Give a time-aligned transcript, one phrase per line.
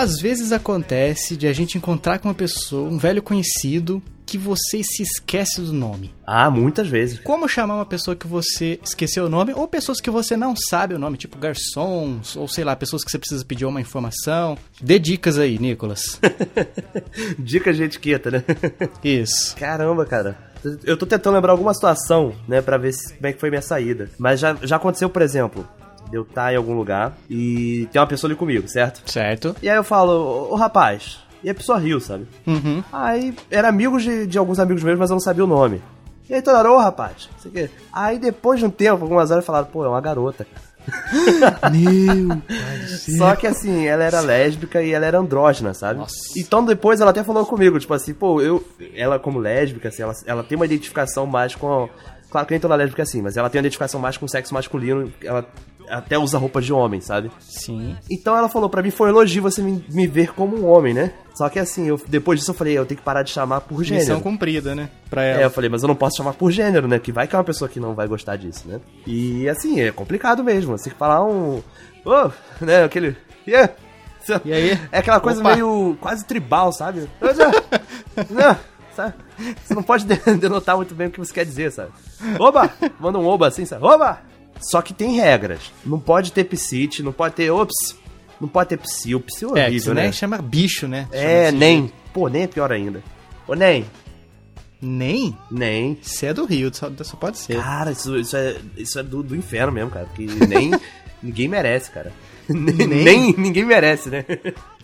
[0.00, 4.82] Às vezes acontece de a gente encontrar com uma pessoa, um velho conhecido, que você
[4.82, 6.14] se esquece do nome.
[6.26, 7.20] Ah, muitas vezes.
[7.20, 10.94] Como chamar uma pessoa que você esqueceu o nome, ou pessoas que você não sabe
[10.94, 14.56] o nome, tipo garçons, ou sei lá, pessoas que você precisa pedir uma informação?
[14.80, 16.18] Dê dicas aí, Nicolas.
[17.38, 18.44] Dica de etiqueta, né?
[19.04, 19.54] Isso.
[19.54, 20.34] Caramba, cara.
[20.82, 24.08] Eu tô tentando lembrar alguma situação, né, pra ver como é que foi minha saída.
[24.18, 25.68] Mas já, já aconteceu, por exemplo,
[26.10, 29.08] de eu estar em algum lugar e tem uma pessoa ali comigo, certo?
[29.10, 29.54] Certo.
[29.62, 32.26] E aí eu falo, ô rapaz, e a pessoa riu, sabe?
[32.46, 32.82] Uhum.
[32.92, 35.80] Aí era amigo de, de alguns amigos meus, mas eu não sabia o nome.
[36.28, 37.70] E aí toda hora, ô rapaz, não sei o quê.
[37.92, 40.70] Aí depois de um tempo, algumas horas falaram, pô, é uma garota, cara.
[41.70, 46.00] Meu Só que assim, ela era lésbica e ela era andrógena, sabe?
[46.00, 46.14] Nossa.
[46.36, 48.64] Então depois ela até falou comigo, tipo assim, pô, eu.
[48.94, 51.88] Ela como lésbica, assim, ela, ela tem uma identificação mais com.
[52.30, 54.28] Claro que nem toda lésbica é assim, mas ela tem uma identificação mais com o
[54.28, 55.44] sexo masculino, ela
[55.90, 57.30] até usa roupa de homem, sabe?
[57.40, 57.96] Sim.
[58.10, 60.94] Então ela falou, pra mim foi um elogio você me, me ver como um homem,
[60.94, 61.12] né?
[61.34, 63.82] Só que assim, eu, depois disso eu falei, eu tenho que parar de chamar por
[63.82, 64.06] gênero.
[64.06, 64.88] Missão cumprida, né?
[65.08, 65.42] Pra ela.
[65.42, 66.98] É, eu falei, mas eu não posso chamar por gênero, né?
[66.98, 68.80] Que vai que é uma pessoa que não vai gostar disso, né?
[69.06, 70.76] E assim, é complicado mesmo.
[70.76, 71.62] Você tem que falar um.
[72.04, 72.84] Ô, né?
[72.84, 73.16] Aquele.
[73.46, 73.72] Yeah.
[74.44, 74.78] E aí?
[74.92, 75.54] É aquela coisa Opa.
[75.54, 77.08] meio quase tribal, sabe?
[78.28, 78.56] Não,
[78.94, 79.14] sabe?
[79.64, 81.90] Você não pode de- denotar muito bem o que você quer dizer, sabe?
[82.38, 82.70] Oba!
[83.00, 83.84] Manda um oba assim, sabe?
[83.84, 84.20] Oba!
[84.60, 85.60] Só que tem regras.
[85.84, 87.50] Não pode ter psite, não pode ter.
[87.50, 87.96] Ops!
[88.40, 89.14] Não pode ter psi.
[89.14, 90.02] O psi é É, que horrível, isso, né?
[90.06, 90.12] né?
[90.12, 91.08] Chama bicho, né?
[91.12, 91.92] Chama É, nem.
[92.12, 93.02] Pô, nem é pior ainda.
[93.46, 93.82] Ô, nem.
[93.82, 93.90] jeito.
[94.82, 95.36] Nem?
[95.50, 95.98] Nem.
[96.00, 97.60] Você é do Rio, só, só pode ser.
[97.60, 100.06] Cara, isso, isso é, isso é do, do inferno mesmo, cara.
[100.06, 100.70] Porque nem.
[101.22, 102.12] ninguém merece, cara.
[102.48, 102.88] Nem, Nem?
[103.04, 104.24] nem ninguém merece, né?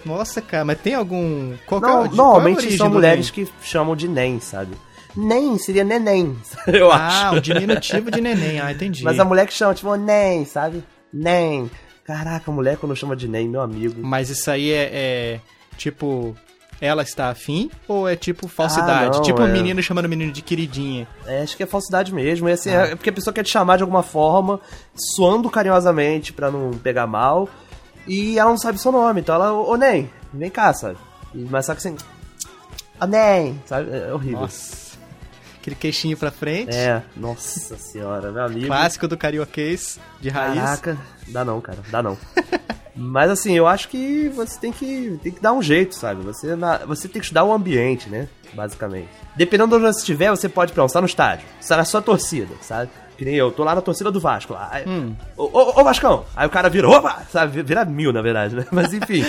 [0.05, 1.55] Nossa, cara, mas tem algum.
[1.65, 3.47] Qual é Não, qual é normalmente origem são mulheres nem?
[3.47, 4.75] que chamam de nem, sabe?
[5.17, 6.37] Nem seria neném,
[6.69, 7.37] eu Ah, acho.
[7.37, 8.61] o diminutivo de neném.
[8.61, 9.03] Ah, entendi.
[9.03, 10.85] Mas a mulher que chama, tipo, nem, sabe?
[11.13, 11.71] Nem.
[12.05, 14.01] Caraca, a mulher quando chama de nem, meu amigo.
[14.03, 15.41] Mas isso aí é, é,
[15.77, 16.37] tipo.
[16.79, 19.17] Ela está afim ou é tipo falsidade?
[19.17, 19.51] Ah, não, tipo um é.
[19.51, 21.09] menino chamando o menino de queridinha.
[21.27, 22.47] É, acho que é falsidade mesmo.
[22.51, 22.89] E assim, Ah.
[22.89, 24.61] é porque a pessoa quer te chamar de alguma forma,
[24.95, 27.49] suando carinhosamente pra não pegar mal.
[28.07, 29.23] E ela não sabe o seu nome.
[29.23, 30.99] Então ela, ô nem, vem cá, sabe?
[31.35, 31.97] Mas só que assim.
[33.01, 33.91] Ô nem, sabe?
[33.97, 34.41] É horrível.
[34.43, 34.86] Nossa.
[35.67, 36.71] Aquele queixinho pra frente.
[36.73, 38.67] É, nossa senhora, meu amigo.
[38.69, 40.55] Clássico do carioquês de raiz.
[40.61, 40.97] Caraca,
[41.27, 42.17] dá não, cara, dá não.
[42.95, 46.23] Mas assim, eu acho que você tem que, tem que dar um jeito, sabe?
[46.23, 48.29] Você, na- você tem que estudar o ambiente, né?
[48.55, 49.09] Basicamente.
[49.35, 51.45] Dependendo de onde você estiver, você pode, pronto, estar no estádio.
[51.61, 52.89] Estar na sua torcida, sabe?
[53.17, 54.53] Que nem eu, tô lá na torcida do Vasco.
[54.53, 54.69] Lá.
[54.71, 54.85] Aí,
[55.37, 56.25] ô, ô, ô, Vascão!
[56.35, 57.23] Aí o cara vira, opa!
[57.31, 57.63] Sabe?
[57.63, 58.67] Vira mil, na verdade, né?
[58.73, 59.25] Mas enfim,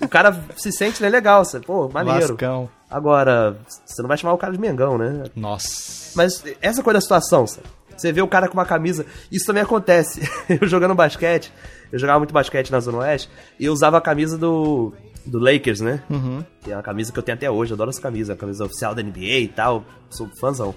[0.00, 1.66] o cara se sente né, legal, sabe?
[1.66, 2.28] Pô, maneiro.
[2.28, 2.68] Vascão.
[2.90, 5.24] Agora, você não vai chamar o cara de Mengão, né?
[5.34, 6.12] Nossa.
[6.14, 7.66] Mas essa coisa da situação, sabe?
[7.96, 9.06] Você vê o cara com uma camisa.
[9.30, 10.20] Isso também acontece.
[10.48, 11.52] Eu jogando basquete,
[11.92, 14.92] eu jogava muito basquete na Zona Oeste, e eu usava a camisa do.
[15.24, 16.02] Do Lakers, né?
[16.10, 16.44] Uhum.
[16.60, 18.66] Que é uma camisa que eu tenho até hoje, eu adoro essa camisa, a camisa
[18.66, 20.74] oficial da NBA e tal, sou fãzão.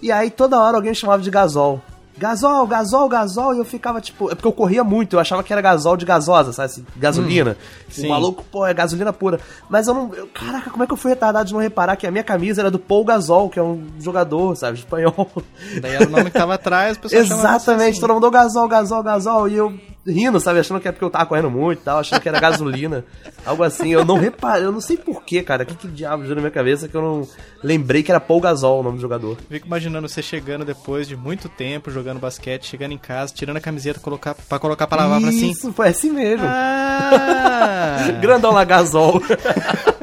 [0.00, 1.82] E aí toda hora alguém chamava de gasol.
[2.18, 4.30] Gasol, gasol, gasol, e eu ficava tipo.
[4.30, 6.66] É porque eu corria muito, eu achava que era gasol de gasosa, sabe?
[6.66, 7.56] Assim, gasolina.
[7.88, 8.08] o sim.
[8.08, 9.38] maluco, pô, é gasolina pura.
[9.70, 10.12] Mas eu não.
[10.14, 12.60] eu- caraca, como é que eu fui retardado de não reparar que a minha camisa
[12.60, 15.30] era do Paul Gasol, que é um jogador, sabe, espanhol.
[15.80, 18.00] Daí era o nome que tava atrás, o pessoal Exatamente, assim.
[18.00, 19.72] todo mundo, "Ô, gasol, gasol, gasol, e eu
[20.08, 22.40] rindo, sabe, achando que é porque eu tava correndo muito e tal, achando que era
[22.40, 23.04] gasolina,
[23.44, 23.92] algo assim.
[23.92, 26.50] Eu não reparei, eu não sei porquê, cara, o que, que diabo deu na minha
[26.50, 27.28] cabeça que eu não
[27.62, 29.36] lembrei que era Paul Gasol o nome do jogador.
[29.48, 33.60] Fico imaginando você chegando depois de muito tempo jogando basquete, chegando em casa, tirando a
[33.60, 35.50] camiseta colocar, pra colocar pra lavar pra assim.
[35.50, 36.46] Isso, foi assim mesmo.
[36.46, 37.98] Ah!
[38.20, 39.22] Grandão lá, gasol.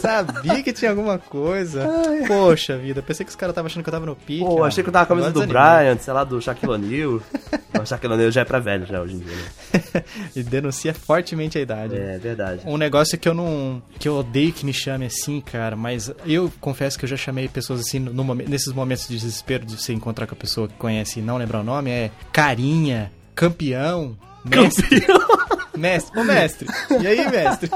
[0.00, 1.86] Sabia que tinha alguma coisa.
[2.26, 4.44] Poxa vida, pensei que os caras estavam achando que eu tava no pique.
[4.44, 5.84] Pô, achei que eu tava com a camisa do desanimei.
[5.84, 7.20] Bryant, sei lá, do Shaquille O'Neal.
[7.76, 10.02] O Shaquille O'Neal já é pra velho já hoje em dia, né?
[10.34, 11.94] e denuncia fortemente a idade.
[11.94, 12.62] É, verdade.
[12.64, 13.82] Um negócio que eu não.
[13.98, 17.48] que eu odeio que me chame assim, cara, mas eu confesso que eu já chamei
[17.48, 20.74] pessoas assim no, momen- nesses momentos de desespero de você encontrar com a pessoa que
[20.74, 25.04] conhece e não lembrar o nome, é carinha, campeão, mestre.
[25.76, 26.66] Mestre, ô mestre.
[27.02, 27.68] E aí, mestre?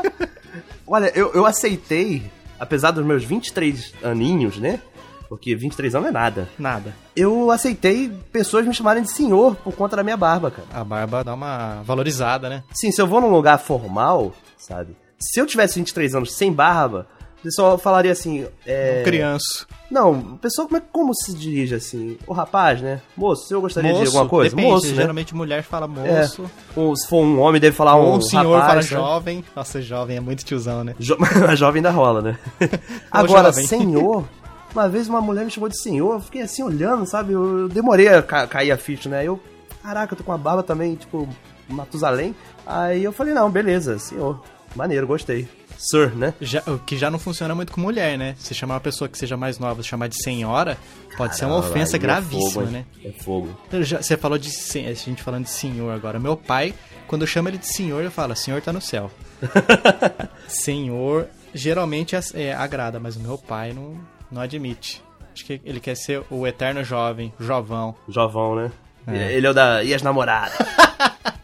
[0.93, 2.21] Olha, eu, eu aceitei,
[2.59, 4.81] apesar dos meus 23 aninhos, né?
[5.29, 6.49] Porque 23 anos não é nada.
[6.59, 6.93] Nada.
[7.15, 10.67] Eu aceitei pessoas me chamarem de senhor por conta da minha barba, cara.
[10.73, 12.65] A barba dá uma valorizada, né?
[12.75, 14.97] Sim, se eu vou num lugar formal, sabe?
[15.17, 17.07] Se eu tivesse 23 anos sem barba,
[17.41, 18.47] o pessoal falaria assim.
[18.67, 19.03] É...
[19.05, 19.67] Criança.
[19.91, 22.17] Não, pessoa, como, é, como se dirige assim?
[22.27, 23.01] O rapaz, né?
[23.17, 24.55] Moço, se eu gostaria de Moço, alguma coisa?
[24.55, 24.95] depende, Moço, né?
[24.95, 26.21] geralmente mulher fala É.
[26.21, 26.49] moço.
[26.77, 28.05] Ou se for um homem, deve falar um.
[28.07, 29.07] Ou um senhor rapaz, fala né?
[29.09, 29.45] jovem.
[29.57, 30.95] Nossa, jovem é muito tiozão, né?
[30.99, 31.17] Jo...
[31.49, 32.39] a jovem ainda rola, né?
[33.11, 34.25] Agora, senhor.
[34.73, 37.33] Uma vez uma mulher me chamou de senhor, eu fiquei assim olhando, sabe?
[37.33, 39.25] Eu, eu demorei a ca- cair a ficha, né?
[39.27, 39.41] Eu,
[39.83, 41.29] caraca, eu tô com a barba também, tipo,
[41.69, 42.37] Matusalém.
[42.65, 44.41] Aí eu falei, não, beleza, senhor.
[44.77, 45.49] Maneiro, gostei.
[45.83, 46.35] Sir, né?
[46.43, 48.35] Já, o que já não funciona muito com mulher, né?
[48.39, 50.77] Se chamar uma pessoa que seja mais nova, chamar de senhora,
[51.17, 52.85] pode ser uma ofensa aí é gravíssima, fogo, né?
[53.03, 53.59] É fogo.
[53.81, 56.19] Já- você falou de sen- a gente falando de senhor agora.
[56.21, 56.75] Meu pai,
[57.07, 59.11] quando eu chamo ele de senhor, eu falo, senhor tá no céu.
[60.49, 63.99] senhor geralmente é- é, agrada, mas o meu pai não,
[64.31, 65.03] não admite.
[65.33, 67.95] Acho que ele quer ser o eterno jovem, jovão.
[68.09, 68.71] Jovão, né?
[69.07, 69.33] É.
[69.33, 69.83] Ele é o da.
[69.83, 70.53] E as namoradas?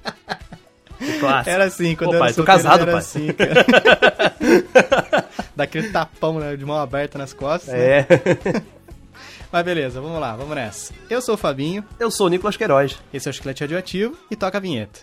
[1.19, 1.51] Clássico.
[1.51, 3.01] Era assim, quando Pô, eu pai, era tô casado, era pai.
[3.01, 3.65] assim, cara.
[5.57, 7.75] Daquele tapão né, de mão aberta nas costas.
[7.75, 7.81] né?
[8.01, 8.07] É.
[9.53, 10.93] Mas beleza, vamos lá, vamos nessa.
[11.09, 12.99] Eu sou o Fabinho, Eu sou o Nicolas Queiroz.
[13.13, 15.01] esse é o Chiclete Radioativo e toca a vinheta.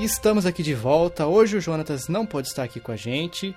[0.00, 1.26] E Estamos aqui de volta.
[1.26, 3.54] Hoje o Jonatas não pode estar aqui com a gente.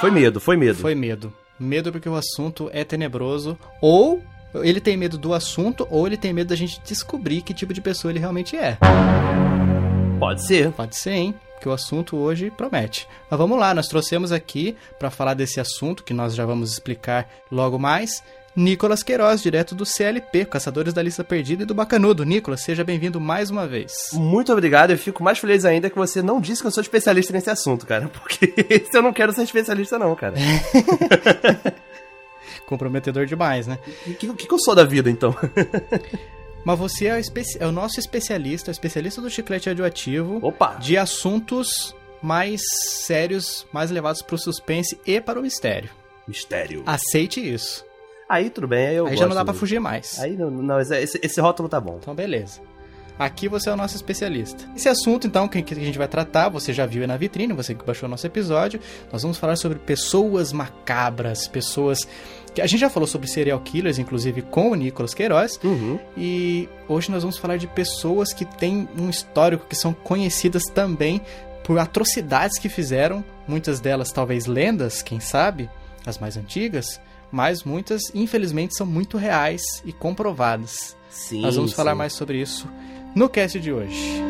[0.00, 0.78] Foi medo, foi medo.
[0.78, 1.30] Foi medo.
[1.60, 3.58] Medo porque o assunto é tenebroso.
[3.82, 4.22] Ou
[4.54, 7.82] ele tem medo do assunto, ou ele tem medo da gente descobrir que tipo de
[7.82, 8.78] pessoa ele realmente é.
[10.18, 10.72] Pode ser.
[10.72, 11.34] Pode ser, hein?
[11.60, 13.06] Que o assunto hoje promete.
[13.30, 17.28] Mas vamos lá, nós trouxemos aqui para falar desse assunto que nós já vamos explicar
[17.52, 18.22] logo mais.
[18.56, 22.24] Nicolas Queiroz, direto do CLP, Caçadores da Lista Perdida e do Bacanudo.
[22.24, 23.92] Nicolas, seja bem-vindo mais uma vez.
[24.14, 24.92] Muito obrigado.
[24.92, 27.86] Eu fico mais feliz ainda que você não disse que eu sou especialista nesse assunto,
[27.86, 28.08] cara.
[28.08, 28.54] Porque
[28.94, 30.34] eu não quero ser especialista, não, cara.
[32.66, 33.78] Comprometedor demais, né?
[34.06, 35.36] O que, que, que eu sou da vida, então?
[36.64, 40.38] Mas você é o, especi- é o nosso especialista, o especialista do chiclete radioativo.
[40.42, 40.74] Opa!
[40.80, 42.60] de assuntos mais
[43.04, 45.90] sérios, mais levados para o suspense e para o mistério.
[46.26, 46.82] Mistério.
[46.86, 47.84] Aceite isso.
[48.28, 49.60] Aí tudo bem, aí eu Aí já não dá pra mesmo.
[49.60, 50.18] fugir mais.
[50.18, 51.98] Aí não, não esse, esse rótulo tá bom.
[52.00, 52.60] Então, beleza.
[53.18, 54.68] Aqui você é o nosso especialista.
[54.76, 57.74] Esse assunto, então, que, que a gente vai tratar, você já viu na vitrine, você
[57.74, 58.78] que baixou o nosso episódio.
[59.10, 62.06] Nós vamos falar sobre pessoas macabras, pessoas.
[62.54, 65.58] que A gente já falou sobre serial killers, inclusive com o Nicolas Queiroz.
[65.64, 65.98] Uhum.
[66.14, 71.22] E hoje nós vamos falar de pessoas que têm um histórico, que são conhecidas também
[71.64, 75.70] por atrocidades que fizeram, muitas delas talvez lendas, quem sabe,
[76.04, 77.00] as mais antigas,
[77.30, 80.96] mas muitas, infelizmente, são muito reais e comprovadas.
[81.08, 81.40] Sim.
[81.40, 81.98] nós vamos falar sim.
[81.98, 82.68] mais sobre isso
[83.14, 84.22] no cast de hoje.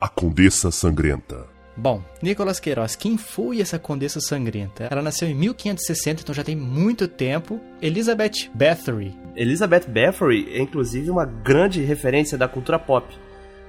[0.00, 1.46] A Condessa Sangrenta.
[1.76, 4.88] Bom, Nicolas Queiroz, quem foi essa Condessa Sangrenta?
[4.90, 7.60] Ela nasceu em 1560, então já tem muito tempo.
[7.80, 9.14] Elizabeth Bathory.
[9.36, 13.06] Elizabeth Bathory é inclusive uma grande referência da cultura pop,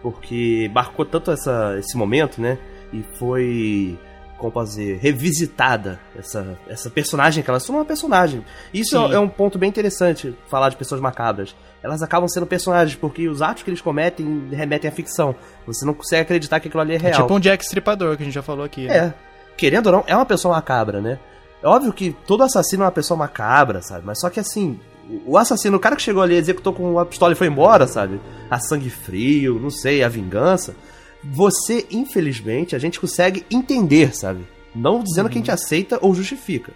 [0.02, 2.58] porque marcou tanto essa, esse momento, né?
[2.94, 3.98] E foi,
[4.38, 8.44] como posso dizer, revisitada essa, essa personagem que ela é uma personagem.
[8.74, 9.12] Isso Sim.
[9.12, 11.56] é, é um ponto bem interessante falar de pessoas macabras.
[11.84, 15.36] Elas acabam sendo personagens porque os atos que eles cometem remetem à ficção.
[15.66, 17.22] Você não consegue acreditar que aquilo ali é É real.
[17.22, 18.88] tipo um Jack Stripador, que a gente já falou aqui.
[18.88, 18.98] né?
[18.98, 19.14] É.
[19.58, 21.20] Querendo ou não, é uma pessoa macabra, né?
[21.64, 24.06] É óbvio que todo assassino é uma pessoa macabra, sabe?
[24.06, 24.80] Mas só que assim,
[25.26, 28.20] o assassino, o cara que chegou ali, executou com uma pistola e foi embora, sabe?
[28.50, 30.76] A sangue frio, não sei, a vingança.
[31.24, 34.46] Você, infelizmente, a gente consegue entender, sabe?
[34.74, 36.72] Não dizendo que a gente aceita ou justifica.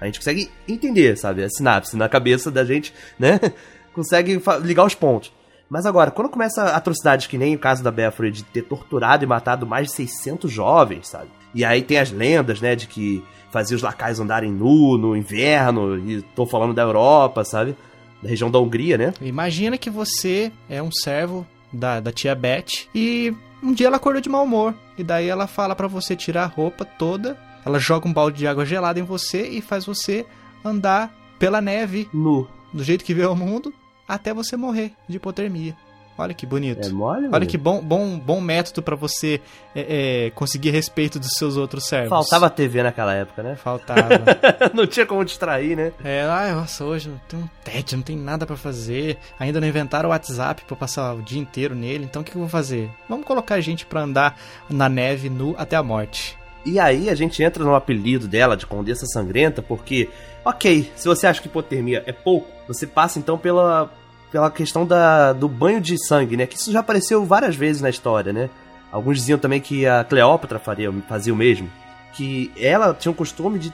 [0.00, 1.42] A gente consegue entender, sabe?
[1.42, 3.38] A sinapse na cabeça da gente, né?
[3.92, 5.32] consegue ligar os pontos.
[5.68, 9.26] Mas agora, quando começa atrocidades que nem o caso da Belfry de ter torturado e
[9.26, 11.28] matado mais de 600 jovens, sabe?
[11.54, 15.98] E aí tem as lendas, né, de que fazia os lacais andarem nu no inverno,
[15.98, 17.76] e tô falando da Europa, sabe?
[18.22, 19.14] Da região da Hungria, né?
[19.20, 24.20] Imagina que você é um servo da, da tia Beth e um dia ela acordou
[24.20, 24.74] de mau humor.
[24.96, 28.46] E daí ela fala pra você tirar a roupa toda, ela joga um balde de
[28.46, 30.26] água gelada em você e faz você
[30.64, 32.46] andar pela neve, Nu.
[32.72, 33.72] do jeito que vê o mundo,
[34.06, 35.76] até você morrer de hipotermia.
[36.20, 36.86] Olha que bonito.
[36.86, 39.40] É mole, Olha que bom, bom, bom método pra você
[39.74, 42.10] é, é, conseguir respeito dos seus outros servos.
[42.10, 43.56] Faltava TV naquela época, né?
[43.56, 44.08] Faltava.
[44.74, 45.92] não tinha como distrair, né?
[46.04, 49.16] É, ai, nossa, hoje eu tenho um tédio, não tem nada pra fazer.
[49.38, 52.36] Ainda não inventaram o WhatsApp pra eu passar o dia inteiro nele, então o que
[52.36, 52.90] eu vou fazer?
[53.08, 56.38] Vamos colocar a gente pra andar na neve nu até a morte.
[56.64, 60.10] E aí a gente entra no apelido dela de Condessa Sangrenta, porque,
[60.44, 63.90] ok, se você acha que hipotermia é pouco, você passa então pela,
[64.30, 66.46] pela questão da, do banho de sangue, né?
[66.46, 68.48] Que isso já apareceu várias vezes na história, né?
[68.92, 71.70] Alguns diziam também que a Cleópatra faria, fazia o mesmo.
[72.12, 73.72] Que ela tinha o costume de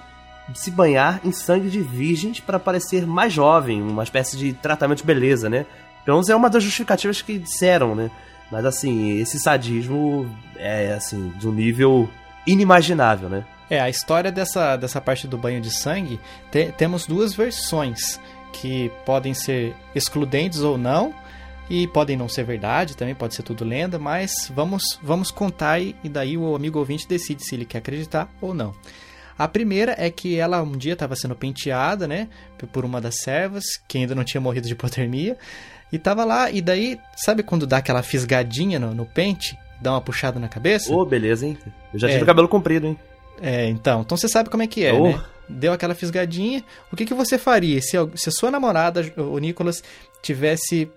[0.55, 5.05] se banhar em sangue de virgens para parecer mais jovem, uma espécie de tratamento de
[5.05, 5.67] beleza, né?
[6.05, 8.11] Pelo menos é uma das justificativas que disseram, né?
[8.51, 12.09] Mas assim, esse sadismo é assim, de um nível
[12.47, 13.45] inimaginável, né?
[13.69, 16.21] É, a história dessa, dessa parte do banho de sangue,
[16.53, 18.21] te- temos duas versões
[18.61, 21.15] que podem ser excludentes ou não,
[21.69, 25.97] E podem não ser verdade, também pode ser tudo lenda, mas vamos, vamos contar e,
[26.05, 28.73] e daí o amigo ouvinte decide se ele quer acreditar ou não.
[29.37, 32.29] A primeira é que ela um dia estava sendo penteada, né,
[32.73, 35.37] por uma das servas, que ainda não tinha morrido de hipotermia,
[35.93, 39.59] e tava lá, e daí, sabe quando dá aquela fisgadinha no, no pente?
[39.81, 40.95] Dá uma puxada na cabeça?
[40.95, 41.59] Ô, beleza, hein?
[41.93, 42.13] Eu já É.
[42.13, 42.97] tive o cabelo comprido, hein?
[43.43, 44.03] É, então.
[44.03, 45.09] Então você sabe como é que é, Oh.
[45.09, 45.21] né?
[45.49, 46.65] Deu aquela fisgadinha.
[46.93, 49.83] O que, que você faria se, se a sua namorada, o Nicolas,
[50.23, 50.91] tivesse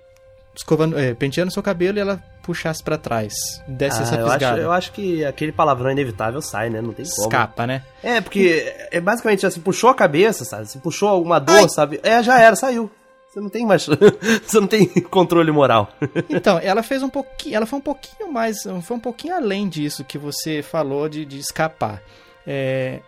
[0.56, 3.34] escovando, é, penteando seu cabelo e ela puxasse pra trás?
[3.68, 4.62] Desse essa Ah, eu, acho, fisgada.
[4.62, 6.82] eu acho que aquele palavrão inevitável sai, né?
[6.82, 7.28] Não tem como.
[7.28, 7.84] Escapa, né?
[8.04, 10.66] É, porque é basicamente assim, puxou a cabeça, sabe?
[10.70, 11.70] Se puxou alguma dor, Ai.
[11.70, 12.00] sabe?
[12.04, 12.90] É, já era, saiu.
[13.32, 13.86] Você não tem mais.
[14.44, 15.90] você não tem controle moral.
[16.28, 17.56] Então, ela fez um pouquinho.
[17.58, 18.64] Ela foi um pouquinho mais.
[18.82, 22.02] Foi um pouquinho além disso que você falou de, de escapar.
[22.48, 23.02] É,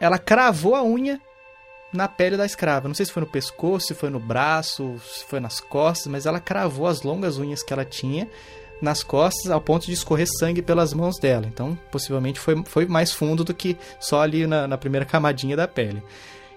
[0.00, 1.20] ela cravou a unha
[1.92, 2.88] na pele da escrava.
[2.88, 6.26] Não sei se foi no pescoço, se foi no braço, se foi nas costas, mas
[6.26, 8.28] ela cravou as longas unhas que ela tinha
[8.80, 11.46] nas costas ao ponto de escorrer sangue pelas mãos dela.
[11.46, 15.66] Então, possivelmente foi, foi mais fundo do que só ali na, na primeira camadinha da
[15.66, 16.02] pele.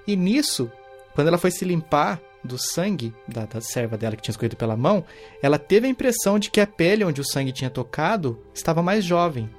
[0.06, 0.72] E nisso,
[1.16, 4.76] quando ela foi se limpar do sangue da, da serva dela que tinha escorrido pela
[4.76, 5.04] mão,
[5.42, 9.04] ela teve a impressão de que a pele onde o sangue tinha tocado estava mais
[9.04, 9.50] jovem.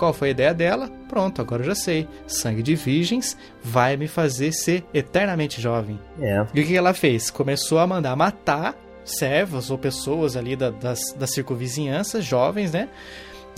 [0.00, 0.88] Qual foi a ideia dela?
[1.10, 2.08] Pronto, agora eu já sei.
[2.26, 6.00] Sangue de virgens vai me fazer ser eternamente jovem.
[6.18, 6.46] É.
[6.54, 7.30] E o que ela fez?
[7.30, 12.88] Começou a mandar matar servas ou pessoas ali da, das, da circunvizinhança, jovens, né?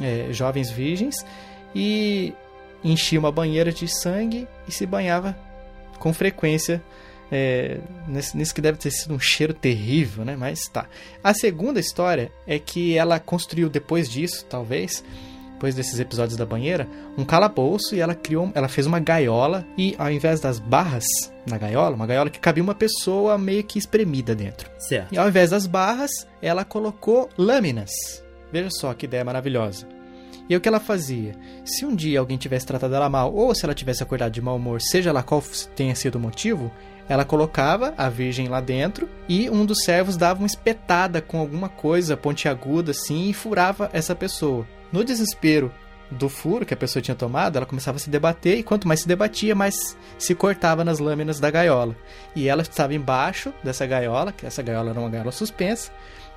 [0.03, 1.25] É, jovens virgens,
[1.73, 2.35] e
[2.83, 5.39] enchia uma banheira de sangue e se banhava
[6.01, 6.83] com frequência.
[7.31, 10.35] É, nesse, nesse que deve ter sido um cheiro terrível, né?
[10.37, 10.87] Mas tá.
[11.23, 15.05] A segunda história é que ela construiu depois disso, talvez,
[15.63, 19.95] depois desses episódios da banheira, um calabouço e ela criou, ela fez uma gaiola e
[19.97, 21.05] ao invés das barras
[21.47, 24.69] na gaiola, uma gaiola que cabia uma pessoa meio que espremida dentro.
[24.77, 25.15] Certo.
[25.15, 27.93] E ao invés das barras, ela colocou lâminas.
[28.51, 29.87] Veja só que ideia maravilhosa.
[30.49, 31.37] E o que ela fazia?
[31.65, 34.57] Se um dia alguém tivesse tratado ela mal, ou se ela tivesse acordado de mau
[34.57, 35.41] humor, seja lá qual
[35.77, 36.73] tenha sido o motivo,
[37.09, 41.69] ela colocava a virgem lá dentro e um dos servos dava uma espetada com alguma
[41.69, 44.67] coisa pontiaguda assim e furava essa pessoa.
[44.93, 45.73] No desespero
[46.11, 49.01] do furo que a pessoa tinha tomado, ela começava a se debater e quanto mais
[49.01, 51.97] se debatia, mais se cortava nas lâminas da gaiola.
[52.37, 55.91] E ela estava embaixo dessa gaiola, que essa gaiola era uma gaiola suspensa.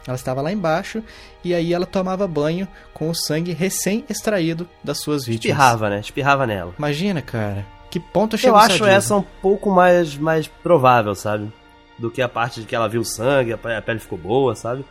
[0.07, 1.03] Ela estava lá embaixo
[1.43, 5.57] e aí ela tomava banho com o sangue recém-extraído das suas vítimas.
[5.57, 5.99] Espirrava, né?
[5.99, 6.73] Espirrava nela.
[6.77, 7.65] Imagina, cara.
[7.89, 8.87] Que ponto chegou Eu acho sadismo.
[8.87, 11.51] essa um pouco mais, mais provável, sabe?
[11.97, 14.85] Do que a parte de que ela viu sangue, a pele ficou boa, sabe?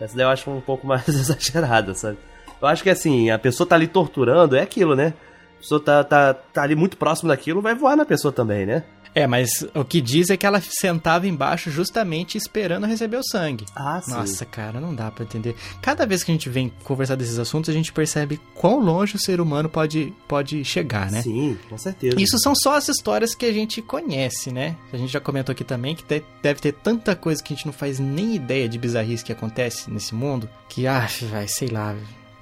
[0.00, 2.18] Essa daí eu acho um pouco mais exagerada, sabe?
[2.62, 5.12] Eu acho que assim, a pessoa tá ali torturando, é aquilo, né?
[5.56, 8.84] A pessoa tá, tá, tá ali muito próximo daquilo, vai voar na pessoa também, né?
[9.14, 13.66] É, mas o que diz é que ela sentava embaixo justamente esperando receber o sangue.
[13.76, 14.10] Ah, sim.
[14.10, 15.54] Nossa, cara, não dá pra entender.
[15.82, 19.18] Cada vez que a gente vem conversar desses assuntos, a gente percebe quão longe o
[19.18, 21.22] ser humano pode, pode chegar, né?
[21.22, 22.16] Sim, com certeza.
[22.18, 24.76] Isso são só as histórias que a gente conhece, né?
[24.92, 26.04] A gente já comentou aqui também que
[26.42, 29.90] deve ter tanta coisa que a gente não faz nem ideia de bizarrice que acontece
[29.90, 31.94] nesse mundo, que, ah, vai, sei lá,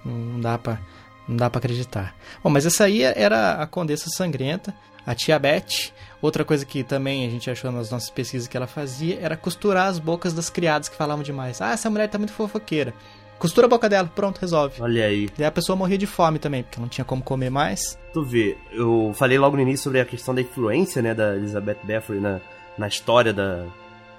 [0.04, 0.78] não dá pra,
[1.26, 2.14] não dá pra acreditar.
[2.42, 4.74] Bom, mas essa aí era a Condessa Sangrenta,
[5.06, 5.92] a tia Beth.
[6.22, 9.88] Outra coisa que também a gente achou nas nossas pesquisas que ela fazia era costurar
[9.88, 11.60] as bocas das criadas que falavam demais.
[11.62, 12.92] Ah, essa mulher tá muito fofoqueira.
[13.38, 14.82] Costura a boca dela, pronto, resolve.
[14.82, 15.30] Olha aí.
[15.38, 17.98] E a pessoa morria de fome também, porque não tinha como comer mais.
[18.12, 21.78] Tu vê, eu falei logo no início sobre a questão da influência, né, da Elizabeth
[21.82, 22.38] Bathory na,
[22.76, 23.64] na história da,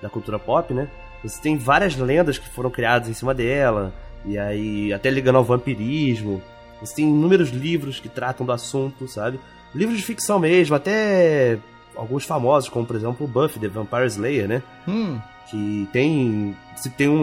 [0.02, 0.90] da cultura pop, né?
[1.24, 3.94] Você tem várias lendas que foram criadas em cima dela,
[4.26, 6.42] e aí até ligando ao vampirismo.
[6.96, 9.40] Tem inúmeros livros que tratam do assunto, sabe?
[9.74, 11.58] Livros de ficção mesmo, até
[11.96, 14.64] alguns famosos, como por exemplo o Buffy, The Vampire Slayer, né?
[14.88, 16.56] Hum, Que tem.
[16.76, 17.14] Se tem um,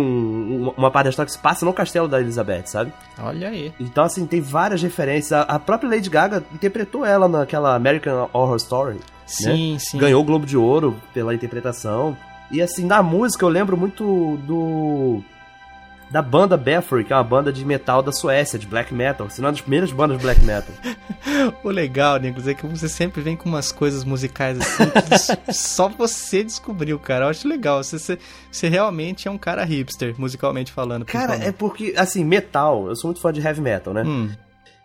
[0.69, 2.93] um- uma parte da história que se passa no castelo da Elizabeth, sabe?
[3.21, 3.73] olha aí.
[3.81, 5.33] Então, assim, tem várias referências.
[5.33, 8.99] A, a própria Lady Gaga interpretou ela naquela American Horror Story.
[9.26, 9.99] Sim, sim.
[9.99, 12.17] Ganhou o Globo de Ouro pela interpretação.
[12.52, 15.23] E, assim, na música eu lembro muito do.
[16.10, 19.28] Da banda Bathory, que é uma banda de metal da Suécia, de black metal.
[19.28, 20.74] Se não é uma das primeiras bandas de black metal.
[21.62, 24.90] O legal, Nicolas, é que você sempre vem com umas coisas musicais assim
[25.46, 27.26] que só você descobriu, cara.
[27.26, 27.82] Eu acho legal.
[27.84, 28.18] Você, você,
[28.50, 31.04] você realmente é um cara hipster, musicalmente falando.
[31.04, 32.88] Cara, é porque, assim, metal.
[32.88, 34.02] Eu sou muito fã de heavy metal, né?
[34.04, 34.30] Hum,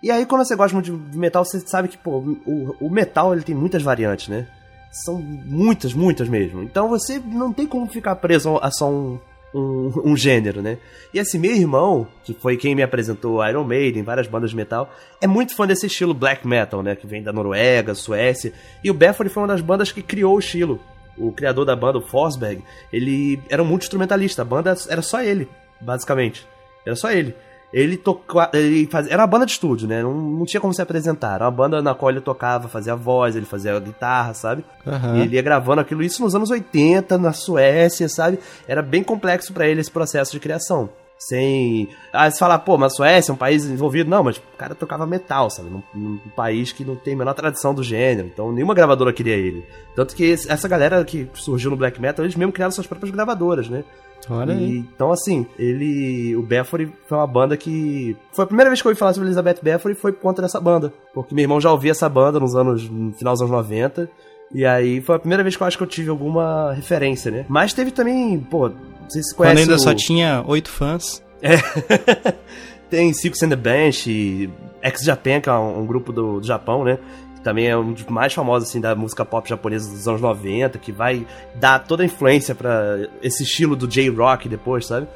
[0.02, 3.34] E aí, quando você gosta muito de metal, você sabe que, pô, o, o metal
[3.34, 4.46] ele tem muitas variantes, né?
[4.92, 6.62] São muitas, muitas mesmo.
[6.62, 9.20] Então você não tem como ficar preso a só um,
[9.54, 10.78] um, um gênero, né?
[11.14, 14.92] E assim, meu irmão, que foi quem me apresentou Iron Maiden, várias bandas de metal,
[15.22, 16.96] é muito fã desse estilo black metal, né?
[16.96, 18.54] Que vem da Noruega, Suécia.
[18.84, 20.80] E o Bathory foi uma das bandas que criou o estilo.
[21.18, 24.42] O criador da banda, o Forsberg, ele era um multi-instrumentalista.
[24.42, 25.48] A banda era só ele.
[25.80, 26.48] basicamente.
[26.86, 27.36] Era só ele.
[27.74, 28.52] Ele tocava.
[28.54, 30.04] Ele fazia, era uma banda de estúdio, né?
[30.04, 31.36] Não, não tinha como se apresentar.
[31.36, 34.64] Era uma banda na qual ele tocava, fazia a voz, ele fazia a guitarra, sabe?
[34.86, 35.18] Aham.
[35.18, 38.38] E ele ia gravando aquilo, isso nos anos 80, na Suécia, sabe?
[38.68, 40.90] Era bem complexo pra ele esse processo de criação.
[41.18, 41.88] Sem.
[42.12, 44.10] Ah, você fala, pô, mas a Suécia é um país desenvolvido.
[44.10, 45.70] Não, mas o cara tocava metal, sabe?
[45.70, 48.28] Num, num país que não tem a menor tradição do gênero.
[48.28, 49.66] Então nenhuma gravadora queria ele.
[49.96, 53.70] Tanto que essa galera que surgiu no black metal, eles mesmo criaram suas próprias gravadoras,
[53.70, 53.84] né?
[54.30, 54.78] Olha E, aí.
[54.78, 56.36] então, assim, ele.
[56.36, 58.16] O Bathory foi uma banda que.
[58.32, 60.60] Foi a primeira vez que eu ouvi falar sobre Elizabeth Bathory foi por conta dessa
[60.60, 60.94] banda.
[61.14, 62.90] Porque meu irmão já ouvia essa banda nos anos.
[62.90, 64.10] no final dos anos 90.
[64.54, 67.46] E aí foi a primeira vez que eu acho que eu tive alguma referência, né?
[67.50, 68.70] Mas teve também, pô,
[69.10, 69.80] sei se você Quando ainda o...
[69.80, 71.24] só tinha oito fãs.
[72.90, 74.50] Tem Six and the Bench,
[74.82, 77.00] Ex-Japan, que é um, um grupo do, do Japão, né?
[77.44, 80.92] Também é um dos mais famosos, assim, da música pop japonesa dos anos 90, que
[80.92, 85.08] vai dar toda a influência pra esse estilo do J-Rock depois, sabe?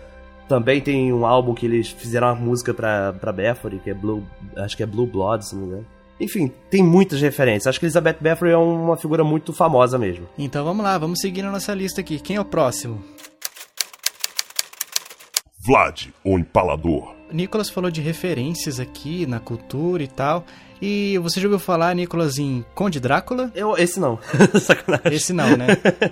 [0.48, 4.24] Também tem um álbum que eles fizeram uma música pra, pra Bathory, que é Blue...
[4.58, 5.86] Acho que é Blue Blood, se não me engano.
[6.20, 7.68] Enfim, tem muitas referências.
[7.68, 10.28] Acho que Elizabeth Bathory é uma figura muito famosa mesmo.
[10.38, 12.20] Então vamos lá, vamos seguir na nossa lista aqui.
[12.20, 13.04] Quem é o próximo?
[15.66, 17.14] Vlad, o Empalador.
[17.32, 20.46] Nicolas falou de referências aqui na cultura e tal.
[20.82, 23.52] E você já ouviu falar, Nicolas, em Conde Drácula?
[23.56, 24.20] Eu, esse não.
[24.60, 25.14] Sacanagem.
[25.14, 25.68] Esse não, né?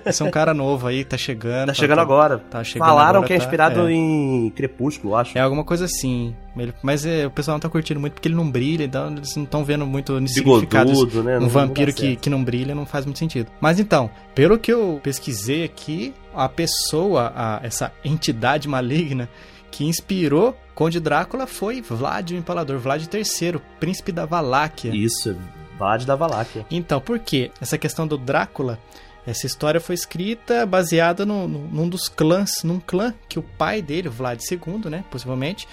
[0.05, 1.67] Esse é um cara novo aí, tá chegando.
[1.67, 2.37] Tá chegando agora.
[2.39, 3.91] Tá chegando Falaram agora, que é tá- inspirado é.
[3.93, 5.37] em Crepúsculo, acho.
[5.37, 6.35] É alguma coisa assim.
[6.81, 9.43] Mas é, o pessoal não tá curtindo muito porque ele não brilha, então eles não
[9.43, 10.91] estão vendo muito nesse significado.
[11.23, 11.37] Né?
[11.37, 13.51] Um Não- vampiro que, que não brilha não faz muito sentido.
[13.59, 19.29] Mas então, pelo que eu pesquisei aqui, a pessoa, a- essa entidade maligna
[19.75, 24.91] que inspirou Conde Drácula foi Vlad o Empalador, Vlad III, príncipe da Valáquia.
[24.95, 25.35] Isso,
[25.77, 26.65] Vlad da Valáquia.
[26.71, 27.49] Então, por quê?
[27.61, 28.77] Essa questão do Drácula,
[29.25, 33.81] essa história foi escrita baseada no, no- num dos clãs, num clã que o pai
[33.81, 35.67] dele, o Vlad II, né, possivelmente,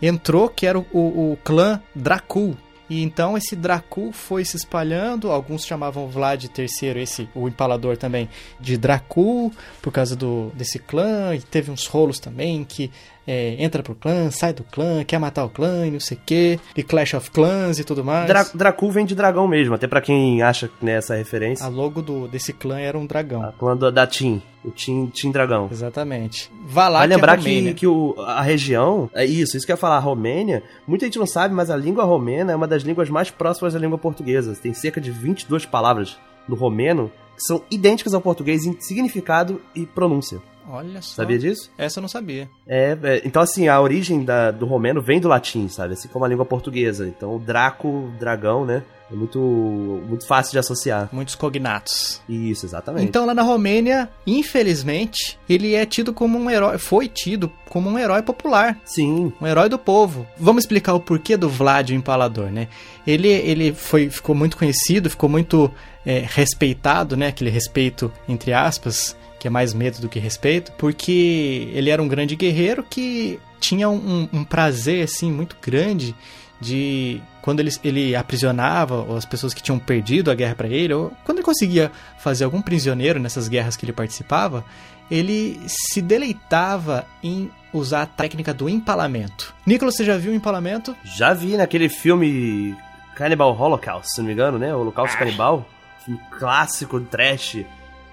[0.00, 2.56] entrou, que era o, o- o clã Dracul.
[2.88, 8.28] E então esse Dracul foi se espalhando, alguns chamavam Vlad III, esse, o empalador também,
[8.60, 9.52] de Dracul,
[9.82, 12.90] por causa do, desse clã, e teve uns rolos também que
[13.26, 16.20] é, entra pro clã, sai do clã, quer matar o clã e não sei o
[16.24, 18.26] que, e Clash of Clans e tudo mais.
[18.26, 21.66] Dra Dracul vem de dragão mesmo, até pra quem acha né, essa referência.
[21.66, 23.42] A logo do, desse clã era um dragão.
[23.42, 25.68] A clã da, da Tim, o Tim, Tim Dragão.
[25.70, 26.50] Exatamente.
[26.64, 27.72] Vai Valáquia lembrar Romênia.
[27.72, 31.06] que, que o, a região, é isso, isso que eu ia falar, a Romênia, muita
[31.06, 33.98] gente não sabe, mas a língua romena é uma das línguas mais próximas da língua
[33.98, 34.54] portuguesa.
[34.54, 36.16] Tem cerca de 22 palavras
[36.48, 40.40] no romeno que são idênticas ao português em significado e pronúncia.
[40.68, 41.16] Olha só.
[41.16, 41.70] Sabia disso?
[41.78, 42.48] Essa eu não sabia.
[42.66, 45.94] É, é, então assim, a origem da- do romeno vem do latim, sabe?
[45.94, 47.06] Assim como a língua portuguesa.
[47.06, 48.82] Então o Draco, dragão, né?
[49.08, 51.08] É muito, muito fácil de associar.
[51.12, 52.20] Muitos cognatos.
[52.28, 53.06] Isso, exatamente.
[53.06, 57.96] Então lá na Romênia, infelizmente, ele é tido como um herói, foi tido como um
[57.98, 60.26] herói popular, Sim, um herói do povo.
[60.36, 62.66] Vamos explicar o porquê do Vlad o Empalador, né?
[63.06, 65.70] Ele, ele foi, ficou muito conhecido, ficou muito
[66.04, 67.28] é, respeitado, né?
[67.28, 72.08] Aquele respeito entre aspas, que é mais medo do que respeito, porque ele era um
[72.08, 76.16] grande guerreiro que tinha um, um prazer assim muito grande
[76.60, 81.12] de quando ele, ele aprisionava as pessoas que tinham perdido a guerra para ele, ou
[81.24, 84.64] quando ele conseguia fazer algum prisioneiro nessas guerras que ele participava,
[85.08, 89.54] ele se deleitava em usar a técnica do empalamento.
[89.64, 90.96] Nicolas, você já viu o empalamento?
[91.04, 92.76] já vi naquele filme
[93.14, 94.74] Cannibal Holocaust, se não me engano, né?
[94.74, 95.64] Holocausto Canibal.
[96.04, 97.64] Filme clássico, trash,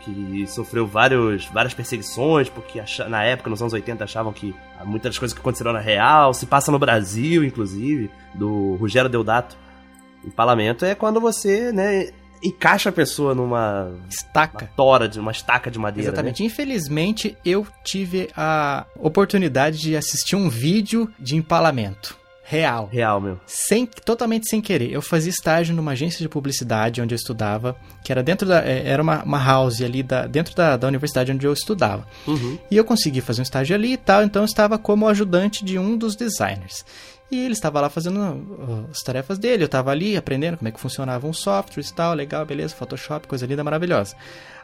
[0.04, 4.54] que sofreu vários, várias perseguições, porque acha- na época, nos anos 80, achavam que
[4.86, 9.58] muitas das coisas que aconteceram na real, se passa no Brasil, inclusive, do Rogério Deodato.
[10.26, 12.10] Empalamento é quando você, né,
[12.42, 14.70] encaixa a pessoa numa, uma Estaca.
[14.76, 16.10] tora, de uma estaca de madeira.
[16.12, 16.14] né?
[16.14, 16.44] Exatamente.
[16.44, 22.90] Infelizmente, eu tive a oportunidade de assistir um vídeo de empalamento real.
[22.92, 23.40] Real, meu.
[23.46, 24.92] Sem, totalmente sem querer.
[24.92, 28.60] Eu fazia estágio numa agência de publicidade onde eu estudava, que era dentro da.
[28.68, 32.06] eh, Era uma, uma house ali da, dentro da, da universidade onde eu estudava.
[32.28, 32.58] Uhum.
[32.70, 35.80] E eu consegui fazer um estágio ali e tal, então eu estava como ajudante de
[35.80, 36.86] um dos designers.
[37.32, 40.72] E ele estava lá fazendo uh, as tarefas dele, eu estava ali aprendendo como é
[40.72, 44.16] que funcionavam os softwares e tal, legal, beleza, Photoshop, coisa linda, maravilhosa.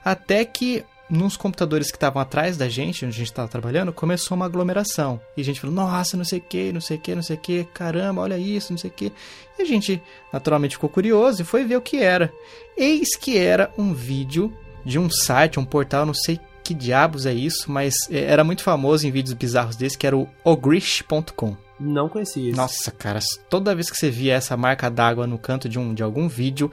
[0.06, 4.36] Até que nos computadores que estavam atrás da gente, onde a gente estava trabalhando, começou
[4.36, 5.20] uma aglomeração.
[5.36, 7.36] E a gente falou, nossa, não sei o que, não sei o que, não sei
[7.36, 9.12] o que, caramba, olha isso, não sei o que.
[9.58, 12.32] E a gente naturalmente ficou curioso e foi ver o que era.
[12.78, 14.54] Eis que era um vídeo
[14.86, 18.62] de um site, um portal, não sei que diabos é isso, mas é, era muito
[18.62, 21.58] famoso em vídeos bizarros desse, que era o ogrish.com.
[21.80, 22.58] Não conhecia isso.
[22.58, 23.20] Nossa, cara,
[23.50, 26.70] toda vez que você via essa marca d'água no canto de, um, de algum vídeo,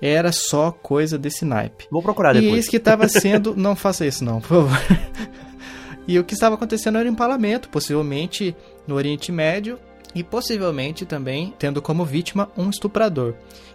[0.00, 1.86] era só coisa desse naipe.
[1.90, 2.60] Vou procurar E depois.
[2.60, 3.54] isso que estava sendo.
[3.56, 4.70] Não faça isso, não, por favor.
[6.10, 8.56] E o que estava acontecendo era um empalamento, possivelmente
[8.86, 9.78] no Oriente Médio
[10.14, 13.34] e possivelmente também tendo como vítima um estuprador,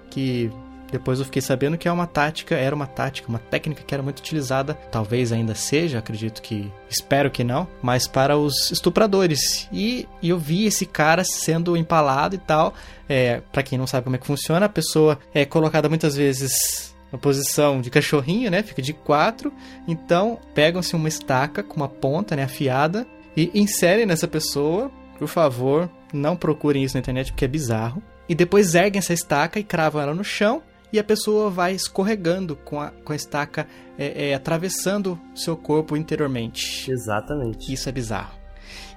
[0.10, 0.50] que
[0.94, 4.04] depois eu fiquei sabendo que é uma tática, era uma tática, uma técnica que era
[4.04, 9.68] muito utilizada, talvez ainda seja, acredito que, espero que não, mas para os estupradores.
[9.72, 12.76] E, e eu vi esse cara sendo empalado e tal.
[13.10, 16.96] É, para quem não sabe como é que funciona, a pessoa é colocada muitas vezes
[17.12, 18.62] na posição de cachorrinho, né?
[18.62, 19.52] Fica de quatro.
[19.88, 24.92] Então pegam-se uma estaca com uma ponta, né, afiada e inserem nessa pessoa.
[25.18, 28.04] Por favor, não procurem isso na internet porque é bizarro.
[28.30, 30.62] E depois erguem essa estaca e cravam ela no chão
[30.94, 35.98] e a pessoa vai escorregando com a, com a estaca, é, é, atravessando seu corpo
[35.98, 36.90] interiormente.
[36.90, 37.74] Exatamente.
[37.74, 38.38] Isso é bizarro.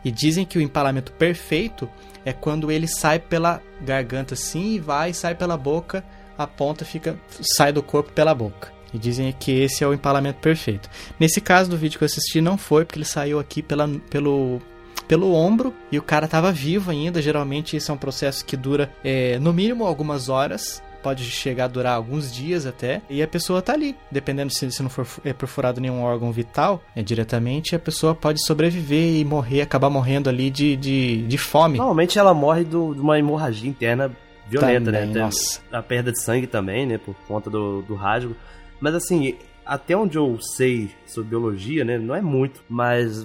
[0.05, 1.89] E dizem que o empalamento perfeito
[2.23, 6.05] é quando ele sai pela garganta assim e vai, sai pela boca,
[6.37, 8.71] a ponta fica sai do corpo pela boca.
[8.93, 10.89] E dizem que esse é o empalamento perfeito.
[11.19, 14.61] Nesse caso do vídeo que eu assisti não foi, porque ele saiu aqui pela, pelo
[15.09, 17.23] pelo ombro e o cara estava vivo ainda.
[17.23, 21.69] Geralmente esse é um processo que dura é, no mínimo algumas horas pode chegar a
[21.69, 23.95] durar alguns dias até, e a pessoa tá ali.
[24.11, 28.45] Dependendo se, se não for é, perfurado nenhum órgão vital, é, diretamente, a pessoa pode
[28.45, 31.79] sobreviver e morrer, acabar morrendo ali de, de, de fome.
[31.79, 34.11] Normalmente ela morre do, de uma hemorragia interna
[34.49, 35.13] violenta, Também, né?
[35.13, 35.61] Tem nossa.
[35.71, 36.99] A perda de sangue também, né?
[36.99, 38.35] Por conta do, do rasgo.
[38.81, 41.99] Mas assim, até onde eu sei sobre biologia, né?
[41.99, 43.25] Não é muito, mas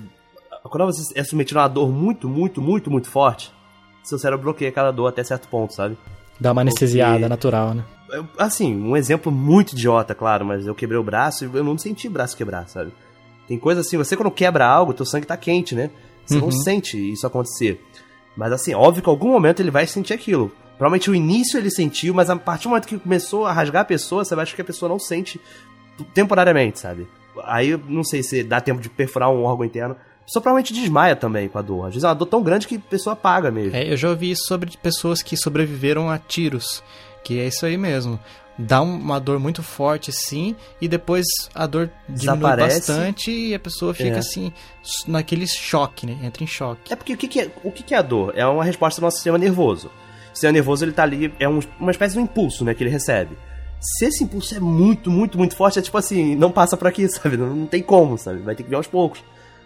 [0.66, 3.52] quando você é submetido a uma dor muito, muito, muito, muito forte,
[4.04, 5.98] seu cérebro bloqueia aquela dor até certo ponto, sabe?
[6.42, 7.84] Dá uma anestesiada Porque- natural, né?
[8.38, 12.08] Assim, um exemplo muito idiota, claro, mas eu quebrei o braço e eu não senti
[12.08, 12.92] o braço quebrar, sabe?
[13.48, 15.90] Tem coisa assim, você quando quebra algo, teu sangue tá quente, né?
[16.26, 16.52] Você não Uhum.
[16.52, 17.80] sente isso acontecer.
[18.36, 20.52] Mas assim, óbvio que em algum momento ele vai sentir aquilo.
[20.78, 23.86] Provavelmente o início ele sentiu, mas a partir do momento que começou a rasgar a
[23.86, 25.40] pessoa, você vai achar que a pessoa não sente
[26.14, 27.08] temporariamente, sabe?
[27.46, 29.96] Aí eu não sei se dá tempo de perfurar um órgão interno.
[30.26, 31.86] Pessoa provavelmente desmaia também com a dor.
[31.88, 33.76] Às vezes é uma dor tão grande que a pessoa apaga mesmo.
[33.76, 36.84] É, eu já ouvi isso sobre pessoas que sobreviveram a tiros,
[37.24, 38.20] que é isso aí mesmo.
[38.58, 42.80] Dá um- uma dor muito forte, sim, e depois a dor diminui Desaparece.
[42.92, 44.20] bastante e a pessoa fica É.
[44.20, 44.54] assim,
[45.08, 46.18] naquele choque, né?
[46.24, 46.94] Entra em choque.
[46.94, 48.34] É porque o que, que é, o que, que é a dor?
[48.36, 49.88] É uma resposta do nosso sistema nervoso.
[49.88, 52.84] O sistema nervoso ele tá ali, é um- uma espécie de um impulso né, que
[52.84, 53.36] ele recebe.
[53.80, 57.08] Se esse impulso é muito, muito, muito forte, é tipo assim, não passa por aqui,
[57.10, 57.36] sabe?
[57.38, 58.40] Não, não tem como, sabe?
[58.42, 59.24] Vai ter que vir aos poucos.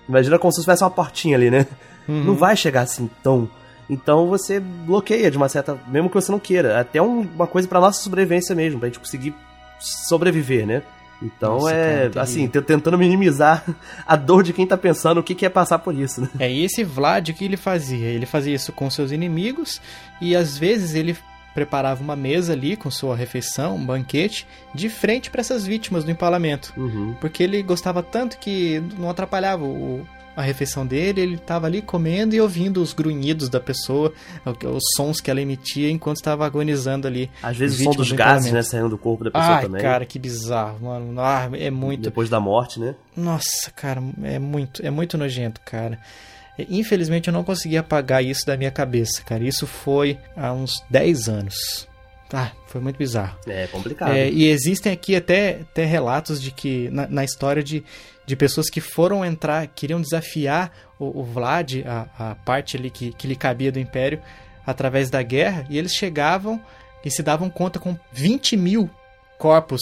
[0.08, 1.66] Imagina como se tivesse uma portinha ali, né?
[2.08, 3.50] Não vai chegar assim tão.
[3.90, 5.78] Então você bloqueia de uma certa.
[5.88, 6.80] Mesmo que você não queira.
[6.80, 9.34] Até um- uma coisa pra nossa sobrevivência mesmo, pra gente conseguir
[9.80, 10.82] sobreviver, né?
[11.22, 13.64] Então Nossa, é, é assim, tentando minimizar
[14.06, 16.30] a dor de quem tá pensando o que, que é passar por isso, né?
[16.40, 18.08] É, e esse Vlad, o que ele fazia?
[18.08, 19.82] Ele fazia isso com seus inimigos
[20.20, 21.16] e às vezes ele
[21.56, 26.12] preparava uma mesa ali com sua refeição, um banquete, de frente para essas vítimas do
[26.12, 26.72] empalamento.
[26.78, 27.16] Uhum.
[27.20, 32.36] Porque ele gostava tanto que não atrapalhava o- a refeição dele, ele estava ali comendo
[32.36, 34.12] e ouvindo os grunhidos da pessoa,
[34.46, 37.32] os sons que ela emitia enquanto estava agonizando ali.
[37.42, 39.82] Às vezes o som dos do gases, né, saindo do corpo da pessoa Ai, também.
[39.82, 41.22] cara, que bizarro, mano.
[41.22, 42.02] Ah, é muito.
[42.02, 42.96] Depois da morte, né?
[43.16, 45.98] Nossa, cara, é muito, é muito nojento, cara.
[46.58, 49.44] Infelizmente eu não consegui apagar isso da minha cabeça, cara.
[49.44, 51.88] Isso foi há uns 10 anos.
[52.34, 53.38] Ah, foi muito bizarro.
[53.48, 54.14] É complicado.
[54.14, 57.84] É, e existem aqui até, até relatos de que, na, na história de,
[58.26, 63.14] de pessoas que foram entrar, queriam desafiar o, o Vlad, a, a parte ali que,
[63.14, 64.22] que lhe cabia do Império,
[64.66, 66.62] através da guerra, e eles chegavam
[67.04, 68.90] e se davam conta com 20 mil
[69.38, 69.82] corpos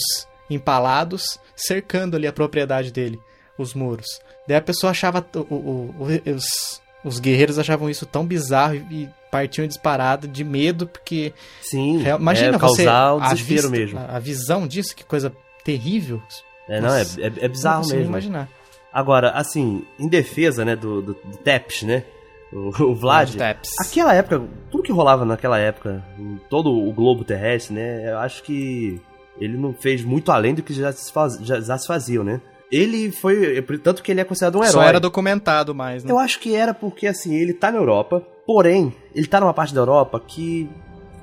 [0.50, 3.18] empalados cercando ali a propriedade dele,
[3.58, 4.06] os muros.
[4.48, 9.08] Daí a pessoa achava, o, o- o- os, os guerreiros achavam isso tão bizarro e,
[9.30, 12.84] partiam disparado de medo, porque Sim, Real- Imagina é você.
[12.84, 13.98] causar o a desespero vista- mesmo.
[13.98, 15.32] A, a visão disso, que coisa
[15.64, 16.22] terrível.
[16.68, 18.04] É, não, é, é, é bizarro não mesmo.
[18.10, 18.48] imaginar.
[18.92, 22.04] Agora, assim, em defesa, né, do, do, do Teps, né,
[22.52, 23.70] o, o Vlad, Taps.
[23.80, 24.40] aquela época,
[24.70, 29.00] tudo que rolava naquela época, em todo o globo terrestre, né, eu acho que
[29.40, 32.40] ele não fez muito além do que já se, faz, já, já se fazia, né.
[32.72, 34.72] Ele foi, tanto que ele é considerado um herói.
[34.72, 36.10] Só era documentado mais, né?
[36.10, 39.74] Eu acho que era porque, assim, ele tá na Europa, porém, ele tá numa parte
[39.74, 40.68] da Europa que,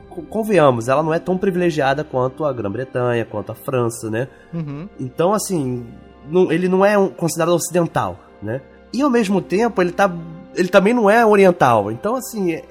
[0.10, 4.28] co- convenhamos, ela não é tão privilegiada quanto a Grã-Bretanha, quanto a França, né?
[4.54, 4.88] Uhum.
[5.00, 5.86] Então, assim,
[6.30, 8.62] não- ele não é um- considerado ocidental, né?
[8.94, 10.10] E ao mesmo tempo, ele tá.
[10.56, 11.92] Ele também não é oriental.
[11.92, 12.64] Então, assim, é-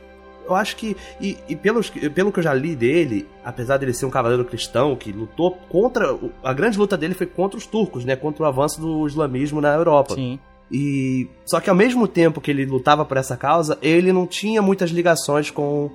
[0.52, 0.96] eu acho que.
[1.20, 4.94] E, e pelos, pelo que eu já li dele, apesar dele ser um cavaleiro cristão
[4.96, 6.16] que lutou contra.
[6.42, 8.16] A grande luta dele foi contra os turcos, né?
[8.16, 10.14] Contra o avanço do islamismo na Europa.
[10.14, 10.38] Sim.
[10.72, 14.62] E só que ao mesmo tempo que ele lutava por essa causa, ele não tinha
[14.62, 15.90] muitas ligações com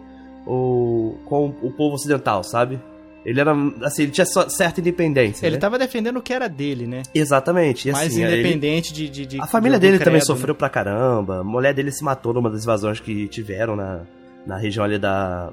[0.46, 2.80] o com o povo ocidental, sabe?
[3.26, 5.48] Ele era, assim, ele tinha certa independência.
[5.48, 5.60] Ele né?
[5.60, 7.02] tava defendendo o que era dele, né?
[7.13, 7.89] Exatamente.
[7.91, 10.36] Mais assim, ele- independente de, de, de- A família dele também credo, né?
[10.36, 11.39] sofreu pra caramba.
[11.39, 14.02] A mulher dele se matou numa das invasões que tiveram na,
[14.45, 15.51] na região ali da,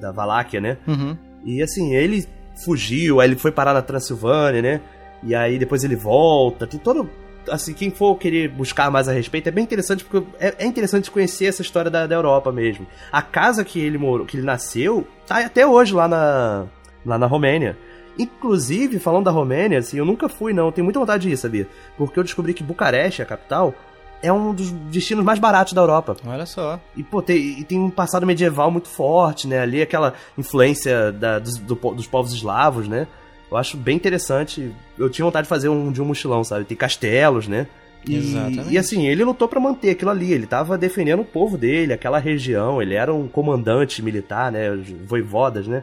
[0.00, 0.76] da Valáquia, né?
[0.86, 1.16] Uhum.
[1.44, 2.26] E assim, ele
[2.64, 4.80] fugiu, aí ele foi parar na Transilvânia, né?
[5.22, 6.66] E aí depois ele volta.
[6.66, 7.08] Tem todo.
[7.48, 11.10] Assim, quem for querer buscar mais a respeito, é bem interessante, porque é, é interessante
[11.10, 12.86] conhecer essa história da, da Europa mesmo.
[13.10, 16.66] A casa que ele morou, que ele nasceu, tá até hoje lá na,
[17.04, 17.76] lá na Romênia.
[18.18, 21.66] Inclusive, falando da Romênia, assim, eu nunca fui, não, tenho muita vontade de ir, sabia?
[21.96, 23.74] Porque eu descobri que Bucareste, a capital,
[24.22, 26.16] é um dos destinos mais baratos da Europa.
[26.26, 26.78] Olha só.
[26.96, 29.60] E, pô, tem, e tem um passado medieval muito forte, né?
[29.60, 33.06] Ali aquela influência da- dos, do dos povos eslavos, né?
[33.50, 34.70] Eu acho bem interessante.
[34.98, 36.64] Eu tinha vontade de fazer um de um mochilão, sabe?
[36.64, 37.66] Tem castelos, né?
[38.06, 38.70] E, Exatamente.
[38.70, 40.32] e assim, ele lutou pra manter aquilo ali.
[40.32, 42.80] Ele tava defendendo o povo dele, aquela região.
[42.80, 44.70] Ele era um comandante militar, né?
[44.70, 45.82] Os Voivodas, né?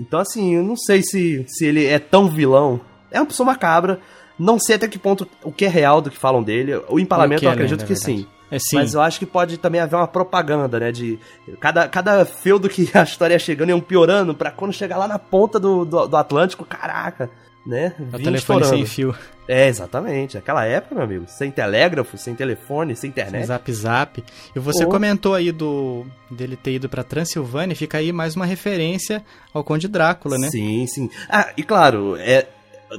[0.00, 2.80] Então, assim, eu não sei se, se ele é tão vilão.
[3.10, 4.00] É uma pessoa macabra.
[4.38, 6.74] Não sei até que ponto o que é real do que falam dele.
[6.88, 8.26] O empalamento O que eu é acredito que é sim.
[8.50, 8.58] É.
[8.72, 10.92] Mas eu acho que pode também haver uma propaganda, né?
[10.92, 11.18] De
[11.58, 15.18] cada, cada feudo que a história ia chegando iam piorando pra quando chegar lá na
[15.18, 17.30] ponta do, do, do Atlântico, caraca,
[17.66, 17.94] né?
[17.98, 18.68] É o telefone estourando.
[18.68, 19.14] sem fio.
[19.48, 20.38] É, exatamente.
[20.38, 23.46] Aquela época, meu amigo, sem telégrafo, sem telefone, sem Sem internet.
[23.46, 24.24] zap zap.
[24.54, 24.90] E você Pô.
[24.92, 29.88] comentou aí do dele ter ido pra Transilvânia, fica aí mais uma referência ao Conde
[29.88, 30.50] Drácula, né?
[30.50, 31.10] Sim, sim.
[31.28, 32.46] Ah, e claro, é,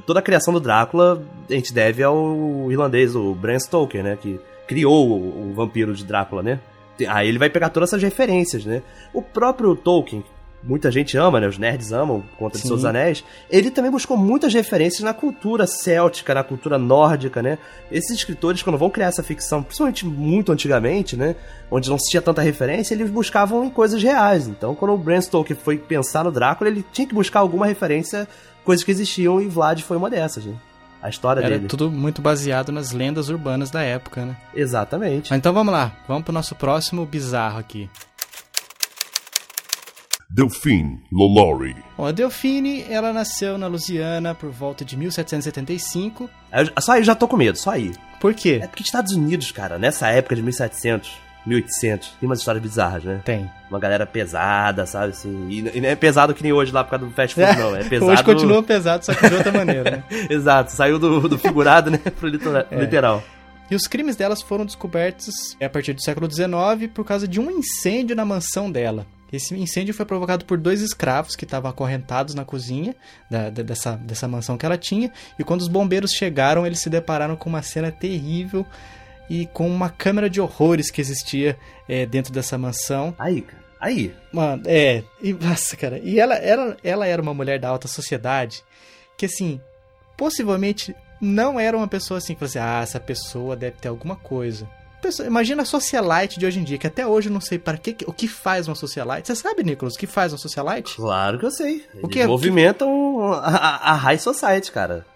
[0.04, 4.18] toda a criação do Drácula a gente deve ao irlandês, o Bram Stoker, né?
[4.20, 6.60] Que criou o, o vampiro de Drácula, né?
[7.08, 8.82] Aí ele vai pegar todas essas referências, né?
[9.12, 10.24] O próprio Tolkien,
[10.62, 11.46] muita gente ama, né?
[11.46, 12.66] Os nerds amam Conta de.
[12.66, 13.22] Seus Anéis.
[13.50, 17.58] Ele também buscou muitas referências na cultura céltica, na cultura nórdica, né?
[17.90, 21.36] Esses escritores, quando vão criar essa ficção, principalmente muito antigamente, né?
[21.70, 24.48] Onde não se tinha tanta referência, eles buscavam em coisas reais.
[24.48, 28.26] Então, quando o Bram Stoker foi pensar no Drácula, ele tinha que buscar alguma referência,
[28.66, 30.54] coisas que existiam, e Vlad foi uma dessas, né?
[31.02, 31.68] A história Era dele.
[31.68, 34.36] tudo muito baseado nas lendas urbanas da época, né?
[34.54, 35.30] Exatamente.
[35.30, 37.88] Mas então vamos lá, vamos pro nosso próximo bizarro aqui.
[40.28, 41.76] Delphine Lolori.
[41.96, 46.28] Bom, a Delphine, ela nasceu na Louisiana por volta de 1775.
[46.50, 47.92] Aí eu- Só aí eu já tô com medo, só aí.
[48.20, 48.58] Por quê?
[48.62, 51.12] É porque Estados Unidos, cara, nessa época de 1700,
[51.46, 53.20] 1800, tem umas histórias bizarras, né?
[53.24, 53.50] Tem.
[53.70, 55.48] Uma galera pesada, sabe assim?
[55.50, 57.76] E, não é pesado que nem hoje lá por causa do fast food, não.
[57.76, 58.12] É pesado.
[58.12, 60.04] Hoje continua pesado, só que de outra maneira, né?
[60.30, 62.78] Exato, saiu do, do figurado, né, pro litora- É.
[62.80, 63.22] literal.
[63.70, 67.50] E os crimes delas foram descobertos a partir do século XIX por causa de um
[67.50, 69.04] incêndio na mansão dela.
[69.32, 72.94] Esse incêndio foi provocado por dois escravos que estavam acorrentados na cozinha
[73.28, 75.10] da- da- dessa, dessa mansão que ela tinha.
[75.36, 78.64] E quando os bombeiros chegaram, eles se depararam com uma cena terrível
[79.28, 81.58] e com uma câmera de horrores que existia
[81.88, 83.14] é, dentro dessa mansão.
[83.18, 84.14] Aí, cara, aí.
[84.32, 85.02] Mano, é.
[85.22, 85.98] E, nossa, cara.
[85.98, 88.62] E ela, ela, ela era uma mulher da alta sociedade
[89.16, 89.60] que, assim,
[90.16, 94.68] possivelmente não era uma pessoa assim que você, ah, essa pessoa deve ter alguma coisa.
[95.00, 97.76] Pessoa- imagina a socialite de hoje em dia, que até hoje eu não sei para
[97.78, 99.28] que, o que faz uma socialite.
[99.28, 100.96] Você sabe, Nicolas, o que faz uma socialite?
[100.96, 101.84] Claro que eu sei.
[101.92, 102.26] Eles O quê?
[102.26, 105.06] movimentam a, a- a high society, cara.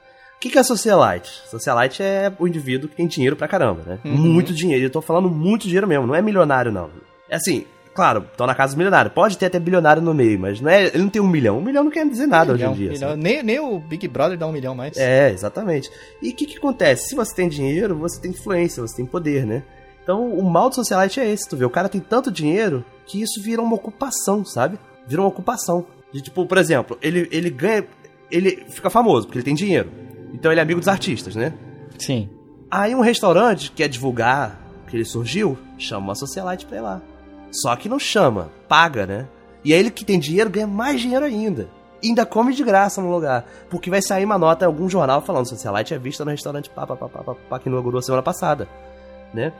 [0.40, 1.30] O que, que é socialite?
[1.50, 3.98] Socialite é o indivíduo que tem dinheiro pra caramba, né?
[4.02, 4.16] Uhum.
[4.16, 4.86] Muito dinheiro.
[4.86, 6.88] Eu tô falando muito dinheiro mesmo, não é milionário, não.
[7.28, 9.10] É assim, claro, estão na casa do milionário.
[9.10, 11.58] Pode ter até bilionário no meio, mas não é, ele não tem um milhão.
[11.58, 12.92] Um milhão não quer dizer nada milhão, hoje em dia.
[12.94, 13.10] milhão.
[13.10, 13.22] sabe?
[13.22, 14.96] Nem, nem o Big Brother dá um milhão mais.
[14.96, 15.90] É, exatamente.
[16.22, 17.10] E o que, que acontece?
[17.10, 19.62] Se você tem dinheiro, você tem influência, você tem poder, né?
[20.02, 21.66] Então, o mal do socialite é esse, tu vê.
[21.66, 24.78] O cara tem tanto dinheiro que isso vira uma ocupação, sabe?
[25.06, 25.84] Vira uma ocupação.
[26.10, 27.86] De tipo, por exemplo, ele, ele ganha.
[28.30, 30.08] Ele fica famoso porque ele tem dinheiro.
[30.32, 31.52] Então ele é amigo dos artistas, né?
[31.98, 32.28] Sim.
[32.70, 37.00] Aí um restaurante quer divulgar que ele surgiu, chama uma socialite pra ir lá.
[37.52, 39.26] Só que não chama, paga, né?
[39.64, 41.68] E aí ele que tem dinheiro ganha mais dinheiro ainda.
[42.02, 43.44] E ainda come de graça no lugar.
[43.68, 46.86] Porque vai sair uma nota em algum jornal falando socialite é vista no restaurante pá,
[46.86, 48.68] pá, pá, pá, pá, pá, que inaugurou semana passada.
[49.34, 49.52] Né?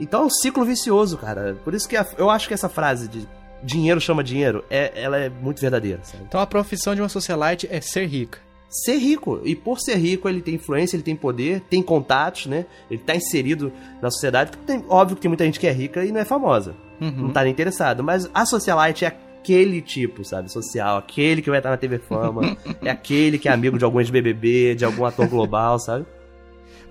[0.00, 1.56] Então é um ciclo vicioso, cara.
[1.64, 3.26] Por isso que a- eu acho que essa frase de
[3.62, 6.24] dinheiro chama dinheiro, é, ela é muito verdadeira, sabe?
[6.26, 8.38] Então a profissão de uma socialite é ser rica.
[8.70, 9.40] Ser rico.
[9.44, 12.64] E por ser rico, ele tem influência, ele tem poder, tem contatos, né?
[12.90, 14.52] Ele tá inserido na sociedade.
[14.66, 16.74] Tem, óbvio que tem muita gente que é rica e não é famosa.
[17.00, 17.10] Uhum.
[17.10, 18.02] Não tá nem interessado.
[18.04, 20.50] Mas a socialite é aquele tipo, sabe?
[20.52, 20.98] Social.
[20.98, 22.56] Aquele que vai estar na TV Fama.
[22.82, 26.06] é aquele que é amigo de algum BBB, de algum ator global, sabe?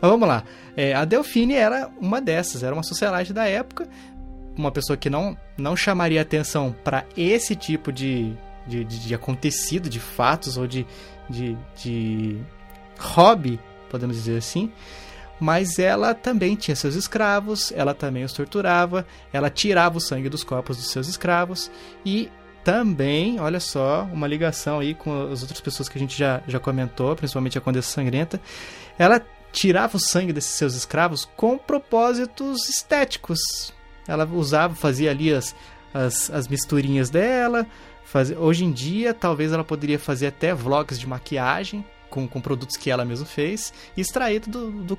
[0.02, 0.44] Mas vamos lá.
[0.76, 3.88] É, a Delfine era uma dessas, era uma socialite da época,
[4.58, 8.34] uma pessoa que não, não chamaria atenção para esse tipo de,
[8.68, 10.88] de, de- de acontecido, de fatos ou de,
[11.30, 12.42] de, de
[13.00, 14.72] hobby, podemos dizer assim.
[15.40, 20.44] Mas ela também tinha seus escravos, ela também os torturava, ela tirava o sangue dos
[20.44, 21.72] corpos dos seus escravos
[22.06, 22.30] e
[22.64, 26.60] também, olha só, uma ligação aí com as outras pessoas que a gente já, já
[26.60, 28.40] comentou, principalmente a Condessa Sangrenta.
[28.98, 33.40] Ela tirava o sangue desses seus escravos com propósitos estéticos.
[34.08, 35.56] Ela usava, fazia ali as,
[35.94, 37.66] as, as misturinhas dela.
[38.10, 42.76] Fazia, hoje em dia, talvez ela poderia fazer até vlogs de maquiagem com, com produtos
[42.76, 44.98] que ela mesma fez e extraído do, do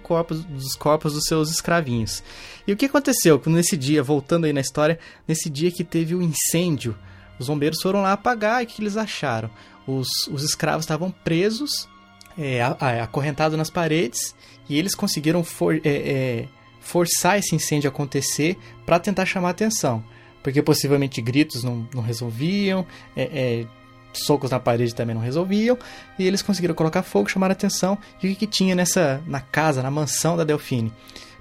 [0.49, 2.23] dos corpos dos seus escravinhos.
[2.65, 4.97] E o que aconteceu nesse dia, voltando aí na história,
[5.27, 6.97] nesse dia que teve o um incêndio,
[7.37, 9.51] os bombeiros foram lá apagar e o que eles acharam?
[9.89, 11.89] Os, os escravos estavam presos,
[12.39, 12.63] é,
[13.03, 14.37] acorrentados nas paredes
[14.69, 20.05] e eles conseguiram for, é, é, forçar esse incêndio acontecer para tentar chamar atenção.
[20.43, 23.67] Porque possivelmente gritos não, não resolviam, é, é,
[24.13, 25.79] socos na parede também não resolviam,
[26.19, 27.99] e eles conseguiram colocar fogo, chamar atenção.
[28.23, 30.93] E o que, que tinha nessa na casa, na mansão da Delfine?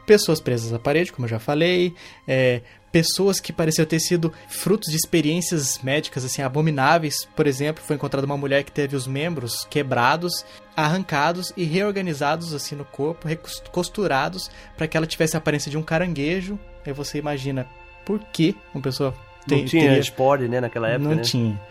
[0.05, 1.93] Pessoas presas à parede, como eu já falei,
[2.27, 7.27] é, pessoas que pareciam ter sido frutos de experiências médicas assim abomináveis.
[7.35, 12.75] Por exemplo, foi encontrada uma mulher que teve os membros quebrados, arrancados e reorganizados assim
[12.75, 13.27] no corpo,
[13.71, 16.59] costurados para que ela tivesse a aparência de um caranguejo.
[16.85, 17.67] Aí você imagina
[18.05, 19.13] por que uma pessoa
[19.47, 19.99] tem, não tinha teria...
[19.99, 21.21] esporte, né, naquela época, Não né?
[21.21, 21.61] tinha.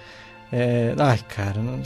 [0.53, 0.95] É...
[0.99, 1.81] Ai, cara, não...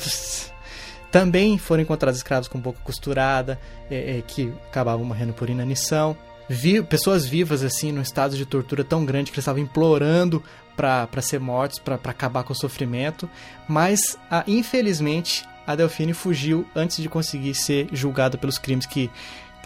[1.11, 6.17] Também foram encontrados escravos com boca costurada, é, é, que acabavam morrendo por inanição
[6.49, 10.43] vi, pessoas vivas assim, num estado de tortura tão grande que eles estavam implorando
[10.77, 13.29] para ser mortos, para acabar com o sofrimento,
[13.69, 19.11] mas a, infelizmente a Delfine fugiu antes de conseguir ser julgada pelos crimes que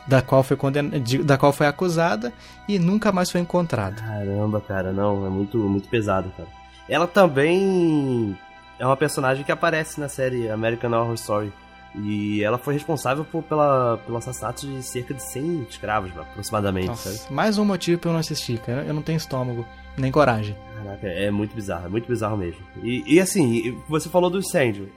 [0.07, 2.33] da qual foi condenada, da qual foi acusada
[2.69, 4.01] e nunca mais foi encontrada.
[4.03, 6.49] Caramba, cara, não, é muito muito pesado, cara.
[6.89, 8.37] Ela também
[8.79, 11.53] é uma personagem que aparece na série American Horror Story.
[11.99, 17.33] E ela foi responsável por, pela, pelo assassinato de cerca de 100 escravos, aproximadamente, Nossa?
[17.33, 18.85] Mais um motivo pra eu não assistir, cara.
[18.85, 19.67] Eu não tenho estômago,
[19.97, 20.55] nem coragem.
[20.77, 22.61] Caraca, é muito bizarro, é muito bizarro mesmo.
[22.83, 24.93] E, e assim, você falou do incêndio.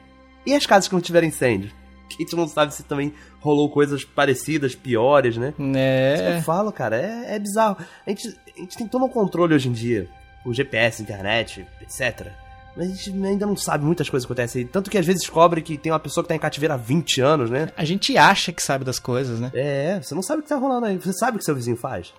[0.46, 1.72] E as casas que não tiveram incêndio?
[2.10, 5.54] Que a gente não sabe se também rolou coisas parecidas, piores, né?
[5.76, 6.14] É.
[6.16, 7.78] Isso que eu falo, cara, é, é bizarro.
[8.06, 10.08] A gente, a gente tem todo um controle hoje em dia.
[10.46, 12.28] O GPS, internet, etc.
[12.76, 14.66] Mas a gente ainda não sabe muitas coisas que acontecem.
[14.66, 17.22] Tanto que às vezes descobre que tem uma pessoa que tá em cativeiro há 20
[17.22, 17.70] anos, né?
[17.76, 19.52] A gente acha que sabe das coisas, né?
[19.54, 20.98] É, você não sabe o que tá rolando aí.
[20.98, 22.14] Você sabe o que seu vizinho faz.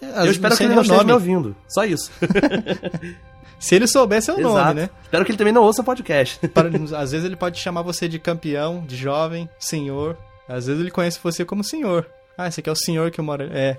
[0.00, 1.56] É, Eu espero que ele não esteja me ouvindo.
[1.68, 2.10] Só isso.
[3.58, 4.54] Se ele soubesse é o Exato.
[4.54, 4.90] nome, né?
[5.02, 6.40] Espero que ele também não ouça o podcast.
[6.96, 10.16] às vezes ele pode chamar você de campeão, de jovem, senhor.
[10.48, 12.06] Às vezes ele conhece você como senhor.
[12.36, 13.48] Ah, esse aqui é o senhor que mora.
[13.52, 13.78] É,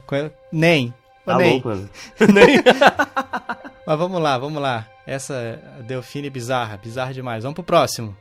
[0.51, 0.93] nem.
[1.25, 1.53] Tá nem.
[1.53, 1.89] louco, mano.
[2.33, 2.63] nem.
[3.85, 4.87] Mas vamos lá, vamos lá.
[5.05, 7.43] Essa é Delfine bizarra, bizarra demais.
[7.43, 8.15] Vamos pro próximo.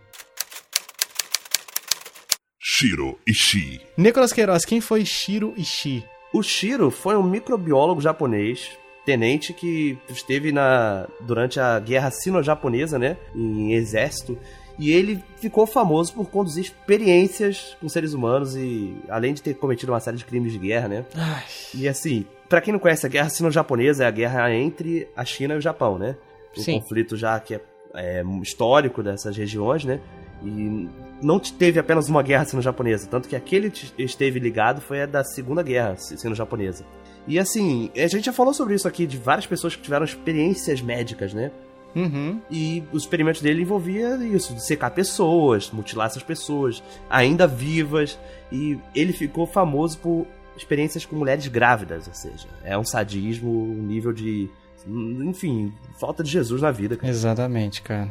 [2.58, 3.80] Shiro Ishii.
[3.96, 6.04] Nicolas Queiroz, quem foi Shiro Ishii?
[6.32, 8.70] O Shiro foi um microbiólogo japonês,
[9.04, 14.38] tenente que esteve na durante a guerra sino-japonesa, né, em exército,
[14.78, 19.92] e ele ficou famoso por conduzir experiências com seres humanos e além de ter cometido
[19.92, 21.04] uma série de crimes de guerra, né?
[21.14, 21.44] Ai.
[21.74, 25.54] E assim, para quem não conhece a guerra sino-japonesa, é a guerra entre a China
[25.54, 26.16] e o Japão, né?
[26.56, 26.80] um Sim.
[26.80, 27.60] conflito já que é,
[27.94, 30.00] é, histórico dessas regiões, né?
[30.42, 30.88] E
[31.22, 35.62] não teve apenas uma guerra sino-japonesa, tanto que aquele esteve ligado foi a da Segunda
[35.62, 36.84] Guerra sino-japonesa.
[37.26, 40.80] E assim, a gente já falou sobre isso aqui, de várias pessoas que tiveram experiências
[40.80, 41.50] médicas, né?
[41.94, 42.40] Uhum.
[42.50, 48.18] E os experimentos dele envolvia isso, de secar pessoas, mutilar essas pessoas, ainda vivas.
[48.50, 53.82] E ele ficou famoso por experiências com mulheres grávidas, ou seja, é um sadismo, um
[53.82, 54.48] nível de
[54.86, 56.96] enfim, falta de Jesus na vida.
[56.96, 57.10] Cara.
[57.10, 58.10] Exatamente, cara.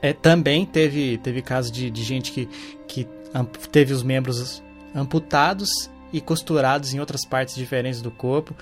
[0.00, 2.48] É, também teve, teve caso de, de gente que,
[2.86, 3.06] que
[3.70, 4.62] teve os membros
[4.94, 8.54] amputados e costurados em outras partes diferentes do corpo.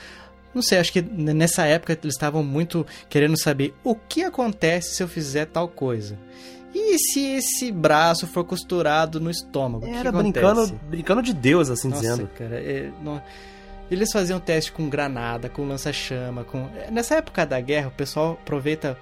[0.54, 5.02] Não sei, acho que nessa época eles estavam muito querendo saber o que acontece se
[5.02, 6.18] eu fizer tal coisa.
[6.72, 9.86] E se esse braço for costurado no estômago?
[9.86, 12.28] Era brincando, brincando de Deus, assim Nossa, dizendo.
[12.36, 13.22] Cara, é, não,
[13.90, 18.98] eles faziam teste com granada, com lança-chama, com nessa época da guerra o pessoal aproveita,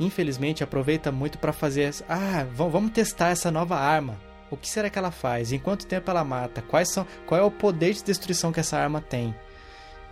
[0.00, 4.18] infelizmente aproveita muito para fazer, ah, vamos testar essa nova arma.
[4.54, 5.52] O que será que ela faz?
[5.52, 6.62] Em quanto tempo ela mata?
[6.62, 9.34] Quais são, qual é o poder de destruição que essa arma tem?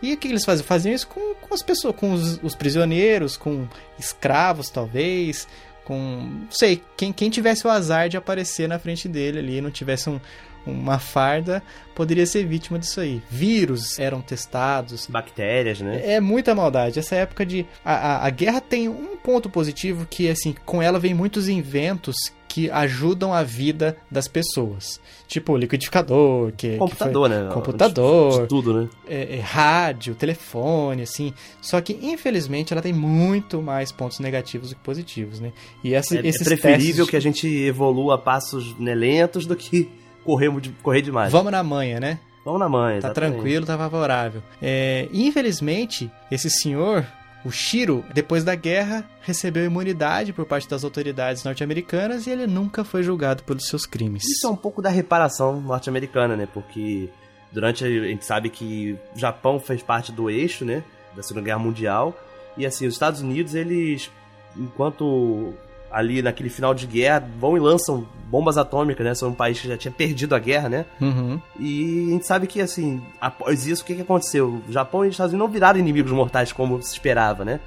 [0.02, 0.66] E o que eles faziam?
[0.66, 3.68] Faziam isso com, com as pessoas, com os, os, prisioneiros, com
[3.98, 5.46] escravos talvez,
[5.84, 9.70] com, não sei, quem, quem tivesse o azar de aparecer na frente dele ali, não
[9.70, 10.20] tivesse um,
[10.66, 11.62] uma farda
[11.94, 13.22] poderia ser vítima disso aí.
[13.30, 15.06] Vírus eram testados.
[15.06, 16.00] Bactérias, né?
[16.04, 16.98] É muita maldade.
[16.98, 17.66] Essa época de.
[17.84, 22.16] A, a, a guerra tem um ponto positivo que, assim, com ela vem muitos inventos
[22.52, 25.00] que ajudam a vida das pessoas.
[25.26, 27.50] Tipo liquidificador, que, Computador, que né?
[27.50, 28.88] Computador, De tudo, né?
[29.08, 31.32] é, é, rádio, telefone, assim.
[31.62, 35.50] Só que, infelizmente, ela tem muito mais pontos negativos do que positivos, né?
[35.82, 37.08] E essa, É, é preferível testes...
[37.10, 39.90] que a gente evolua a passos né, lentos do que
[40.22, 40.50] correr,
[40.82, 41.32] correr demais.
[41.32, 42.18] Vamos na manha, né?
[42.44, 43.32] Vamos na manha, Tá exatamente.
[43.32, 44.42] tranquilo, tá favorável.
[44.60, 47.06] É, infelizmente, esse senhor,
[47.44, 52.84] o Shiro, depois da guerra, recebeu imunidade por parte das autoridades norte-americanas e ele nunca
[52.84, 54.24] foi julgado pelos seus crimes.
[54.24, 56.46] Isso é um pouco da reparação norte-americana, né?
[56.52, 57.08] Porque
[57.50, 60.84] durante a, gente sabe que o Japão fez parte do eixo, né?
[61.16, 62.16] Da Segunda Guerra Mundial.
[62.56, 64.10] E assim, os Estados Unidos, eles,
[64.56, 65.54] enquanto
[65.92, 69.14] ali naquele final de guerra, vão e lançam bombas atômicas, né?
[69.14, 70.86] São um país que já tinha perdido a guerra, né?
[71.00, 71.38] Uhum.
[71.60, 74.62] E a gente sabe que, assim, após isso, o que, que aconteceu?
[74.68, 77.60] O Japão e os Estados Unidos não viraram inimigos mortais como se esperava, né?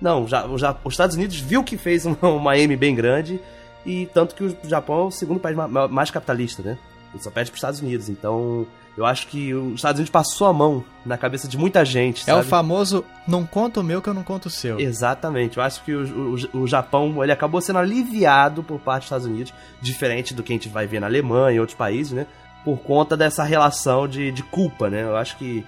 [0.00, 3.40] Não, já, Ja- os Estados Unidos viu que fez uma, uma M bem grande,
[3.84, 6.78] e tanto que o Japão é o segundo país ma- mais capitalista, né?
[7.14, 8.08] Ele só pede para os Estados Unidos.
[8.08, 8.66] Então,
[9.00, 12.32] eu acho que os Estados Unidos passou a mão na cabeça de muita gente, É
[12.34, 12.48] o sabe?
[12.48, 14.78] famoso não conta o meu que eu não conto o seu.
[14.78, 15.56] Exatamente.
[15.56, 19.26] Eu acho que o, o- o Japão ele acabou sendo aliviado por parte dos Estados
[19.26, 22.26] Unidos, diferente do que a gente vai ver na Alemanha e outros países, né?
[22.64, 25.02] Por conta dessa relação de, de culpa, né?
[25.02, 25.64] Eu acho que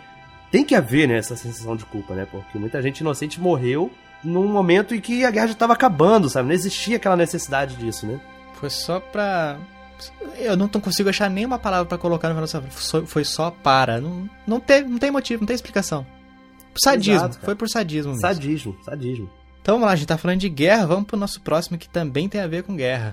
[0.51, 2.27] tem que haver né, essa sensação de culpa, né?
[2.31, 3.91] Porque muita gente inocente morreu
[4.23, 6.49] num momento em que a guerra já estava acabando, sabe?
[6.49, 8.21] Não existia aquela necessidade disso, né?
[8.55, 9.57] Foi só pra.
[10.37, 14.01] Eu não consigo achar nenhuma palavra pra colocar no final dessa Foi- Foi só para.
[14.01, 16.07] Não, não, tem, não tem motivo, não tem explicação.
[16.83, 17.15] Sadismo.
[17.15, 18.21] Exato, foi por sadismo mesmo.
[18.27, 19.31] Sadismo, sadismo.
[19.61, 22.29] Então vamos lá, a gente tá falando de guerra, vamos pro nosso próximo que também
[22.29, 23.13] tem a ver com guerra.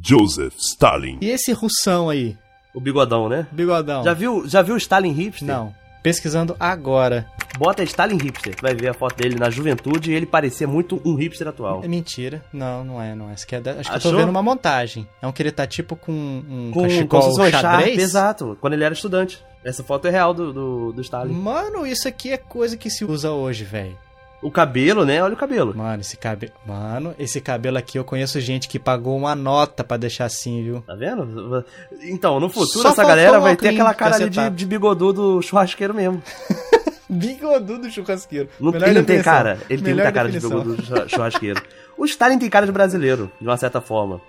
[0.00, 1.18] Joseph Stalin.
[1.20, 2.36] E esse russão aí,
[2.74, 3.46] O bigodão, né?
[3.50, 4.04] bigodão?
[4.04, 5.46] Já viu, já viu o Stalin hipster?
[5.48, 5.74] Não.
[6.02, 7.26] Pesquisando agora.
[7.58, 8.54] Bota Stalin hipster.
[8.62, 11.80] Vai ver a foto dele na juventude e ele parecia muito um hipster atual.
[11.84, 12.42] É mentira.
[12.52, 13.34] Não, não é, não é.
[13.34, 15.08] Esse aqui é da- Acho que eu tô vendo uma montagem.
[15.20, 17.60] É um que ele tá tipo com um Com, cachecol com xadrez.
[17.60, 19.42] Sharp, exato, quando ele era estudante.
[19.64, 21.32] Essa foto é real do, do, do Stalin.
[21.34, 23.98] Mano, isso aqui é coisa que se usa hoje, velho.
[24.40, 25.20] O cabelo, né?
[25.20, 25.76] Olha o cabelo.
[25.76, 26.52] Mano, esse cabelo.
[26.64, 30.80] Mano, esse cabelo aqui eu conheço gente que pagou uma nota pra deixar assim, viu?
[30.82, 31.64] Tá vendo?
[32.04, 35.92] Então, no futuro, Só essa galera vai ter aquela cara ali de, de bigodudo churrasqueiro
[35.92, 36.22] mesmo.
[37.08, 38.48] Bigodudo churrasqueiro.
[38.60, 39.58] Não, Melhor ele não tem cara.
[39.70, 40.50] Ele tem Melhor muita cara definição.
[40.60, 41.62] de bigodudo chu- churrasqueiro.
[41.96, 44.20] O Stalin tem cara de brasileiro, de uma certa forma.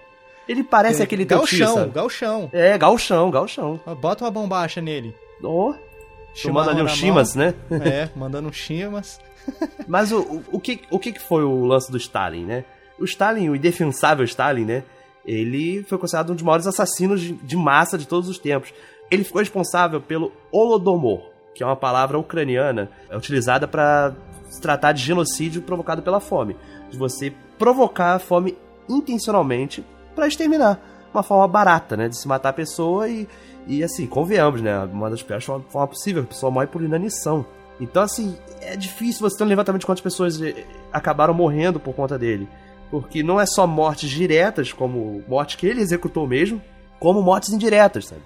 [0.47, 2.49] Ele parece aquele teu tio, Galchão, galchão.
[2.51, 3.79] É, galchão, galchão.
[4.01, 5.13] Bota uma bombacha nele.
[5.43, 5.75] Oh,
[6.41, 7.53] tomando ali um chimas, né?
[7.69, 9.19] É, mandando um chimas.
[9.87, 12.65] Mas o, o, o que, o que foi o lance do Stalin, né?
[12.97, 14.83] O Stalin, o indefensável Stalin, né?
[15.25, 18.73] Ele foi considerado um dos maiores assassinos de, de massa de todos os tempos.
[19.11, 24.13] Ele ficou responsável pelo Holodomor, que é uma palavra ucraniana é utilizada para
[24.49, 26.55] se tratar de genocídio provocado pela fome.
[26.89, 28.57] De você provocar a fome
[28.87, 29.85] intencionalmente
[30.15, 30.79] para exterminar.
[31.13, 32.07] Uma forma barata, né?
[32.07, 33.27] De se matar a pessoa e,
[33.67, 34.79] e assim, convenhamos, né?
[34.85, 36.23] Uma das piores formas possíveis.
[36.23, 37.45] A pessoa morre por inanição.
[37.77, 41.93] Então, assim, é difícil você ter um levantamento de quantas pessoas eh, acabaram morrendo por
[41.93, 42.47] conta dele.
[42.89, 46.61] Porque não é só mortes diretas, como mortes que ele executou mesmo,
[47.01, 48.21] como mortes indiretas, sabe?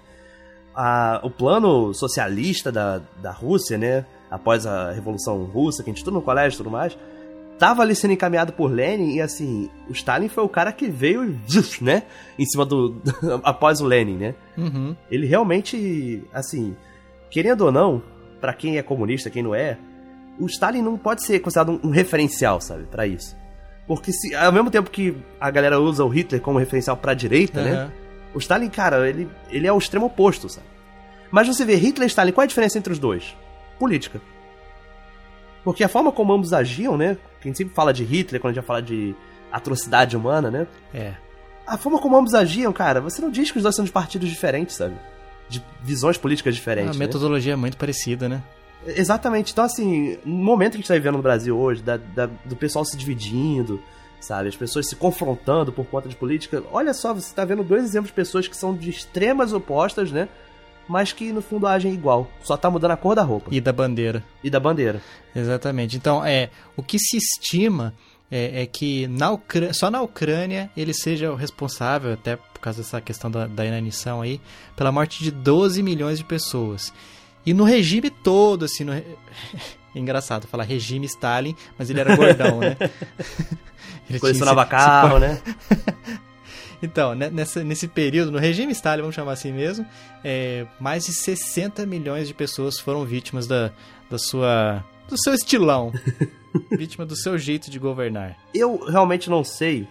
[0.76, 4.05] A- o plano socialista da, da Rússia, né?
[4.30, 6.97] Após a Revolução Russa, que a gente estuda no colégio e tudo mais,
[7.59, 11.39] tava ali sendo encaminhado por Lenin e, assim, o Stalin foi o cara que veio,
[11.82, 12.03] né?
[12.39, 12.99] Em cima do...
[13.43, 14.36] após o Lenin, né?
[14.57, 14.95] Uhum.
[15.11, 16.76] ele realmente, assim,
[17.30, 18.01] querendo ou não,
[18.41, 19.78] pra quem é comunista, quem não é,
[20.39, 23.36] o Stalin não pode ser considerado um, um referencial, sabe, Pra isso.
[23.86, 27.61] Porque se ao mesmo tempo que a galera usa o Hitler como referencial pra direita,
[27.61, 27.91] né?
[28.34, 30.65] O Stalin, cara, ele, ele é o extremo oposto, sabe?
[31.31, 33.36] Mas você vê Hitler e Stalin, qual é a diferença entre os dois?
[33.79, 34.21] Política.
[35.63, 37.15] Porque a forma como ambos agiam, né?
[37.39, 39.15] Que a gente sempre fala de Hitler quando a gente vai falar de
[39.51, 40.67] atrocidade humana, né?
[40.93, 41.13] É.
[41.65, 44.29] A forma como ambos agiam, cara, você não diz que os dois são de partidos
[44.29, 44.95] diferentes, sabe?
[45.47, 46.97] De visões políticas A diferentes.
[46.97, 47.05] né?
[47.05, 48.43] metodologia é muito parecida, né?
[48.86, 49.53] Exatamente.
[49.53, 52.55] Então, assim, no momento que a gente tá vivendo no Brasil hoje, da- da- do
[52.57, 53.81] pessoal se dividindo,
[54.24, 54.49] sabe?
[54.49, 56.63] As pessoas se confrontando por conta de política.
[56.71, 60.30] Olha só, você tá vendo dois exemplos de pessoas que são de extremas opostas, né?
[60.88, 62.30] Mas que no fundo agem igual.
[62.43, 64.24] Só tá mudando a cor da roupa e, E da bandeira.
[64.43, 65.01] da bandeira.
[65.36, 65.95] Exatamente.
[65.95, 67.93] Então, é, o que se estima
[68.30, 72.82] é, é que na Ucrânia, só na Ucrânia ele seja o responsável, até por causa
[72.82, 74.41] dessa questão da, da inanição aí,
[74.76, 76.93] pela morte de 12 milhões de pessoas.
[77.45, 78.93] E no regime todo, assim, no
[79.99, 82.77] engraçado falar regime Stalin, mas ele era gordão, né?
[84.09, 85.41] Ele Colecionava carro, né?
[86.83, 89.85] Então, né, nessa, nesse período, no regime Stalin, vamos chamar assim mesmo,
[90.21, 93.71] é, mais de 60 milhões de pessoas foram vítimas da,
[94.09, 95.93] da sua, do seu estilão.
[96.71, 98.37] vítima do seu jeito de governar.
[98.53, 99.87] Eu realmente não sei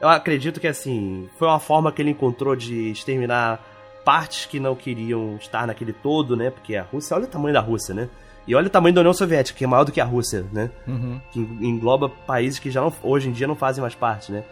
[0.00, 3.64] Eu acredito que, assim, foi uma forma que ele encontrou de exterminar
[4.04, 6.50] partes que não queriam estar naquele todo, né?
[6.50, 8.08] Porque a Rússia, olha o tamanho da Rússia, né?
[8.48, 10.70] E olha o tamanho da União Soviética, que é maior do que a Rússia, né?
[10.86, 11.20] Uhum.
[11.30, 14.42] Que engloba países que já não, hoje em dia não fazem mais parte, né?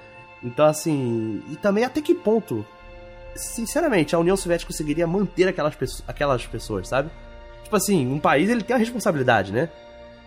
[0.44, 2.64] Então, assim, e também até que ponto,
[3.34, 5.74] sinceramente, a União Soviética conseguiria manter aquelas,
[6.06, 7.08] aquelas pessoas, sabe?
[7.64, 9.70] Tipo assim, um país ele tem uma responsabilidade, né?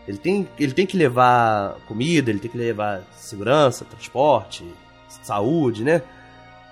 [0.07, 4.65] Ele tem, ele tem que levar comida, ele tem que levar segurança, transporte,
[5.22, 6.01] saúde, né?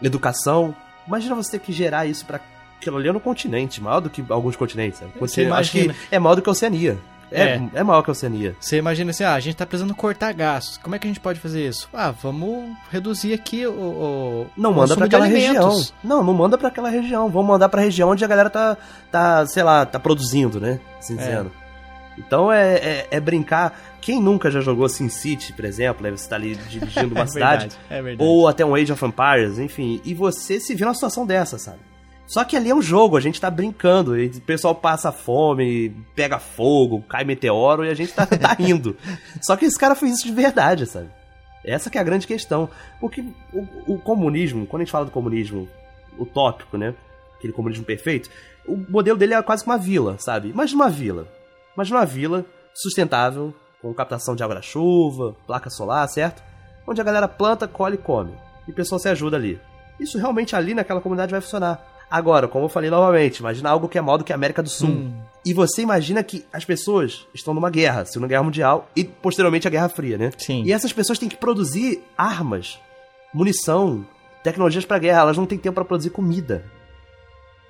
[0.02, 0.76] Educação.
[1.08, 2.42] Imagina você ter que gerar isso pra
[2.80, 5.00] aquilo ali é no continente, maior do que alguns continentes.
[5.00, 5.12] Sabe?
[5.20, 5.96] Você Acho que imagina.
[6.12, 6.98] é maior do que a Oceania.
[7.30, 7.62] É, É.
[7.74, 8.56] é maior que a Oceania.
[8.58, 10.78] Você imagina assim, ah, a gente tá precisando cortar gastos.
[10.78, 11.90] Como é que a gente pode fazer isso?
[11.94, 15.74] Ah, vamos reduzir aqui o, o Não o manda de aquela região.
[16.02, 17.30] Não, não manda pra aquela região.
[17.30, 18.78] Vamos mandar pra região onde a galera tá,
[19.12, 20.80] tá sei lá, tá produzindo, né?
[21.00, 21.18] Assim É.
[21.18, 21.52] dizendo.
[22.18, 23.78] Então é, é, é brincar.
[24.02, 26.10] Quem nunca já jogou SimCity, por exemplo, né?
[26.12, 27.62] Você tá ali dirigindo uma É cidade.
[27.68, 28.30] verdade, é verdade.
[28.30, 30.02] Ou até um Age of Empires, enfim.
[30.06, 31.80] E você se vê numa situação dessa, sabe?
[32.28, 34.14] Só que ali é um jogo, a gente tá brincando.
[34.14, 38.98] O pessoal passa fome, pega fogo, cai meteoro e a gente tá, tá rindo.
[39.42, 41.10] Só que esse cara fez isso de verdade, sabe?
[41.64, 42.70] Essa que é a grande questão.
[43.00, 43.24] Porque
[43.54, 45.70] o, o comunismo, quando a gente fala do comunismo
[46.20, 46.94] utópico, né?
[47.38, 48.30] Aquele comunismo perfeito,
[48.68, 50.50] o modelo dele é quase que uma vila, sabe?
[50.50, 51.28] Imagina uma vila.
[51.76, 56.44] Imagina uma vila sustentável, com captação de água da chuva, placa solar, certo?
[56.86, 58.34] Onde a galera planta, colhe e come.
[58.68, 59.60] E o pessoal se ajuda ali.
[60.00, 61.97] Isso realmente ali naquela comunidade vai funcionar.
[62.10, 64.70] Agora, como eu falei novamente, imagina algo que é maior do que a América do
[64.70, 64.90] Sul.
[64.90, 65.14] Hum.
[65.46, 69.72] E você imagina que as pessoas estão numa guerra, Segunda Guerra Mundial e posteriormente a
[69.72, 70.32] Guerra Fria, né?
[70.38, 70.64] Sim.
[70.64, 72.80] E essas pessoas têm que produzir armas,
[73.34, 74.06] munição,
[74.44, 76.66] tecnologias pra guerra, elas não têm tempo pra produzir comida.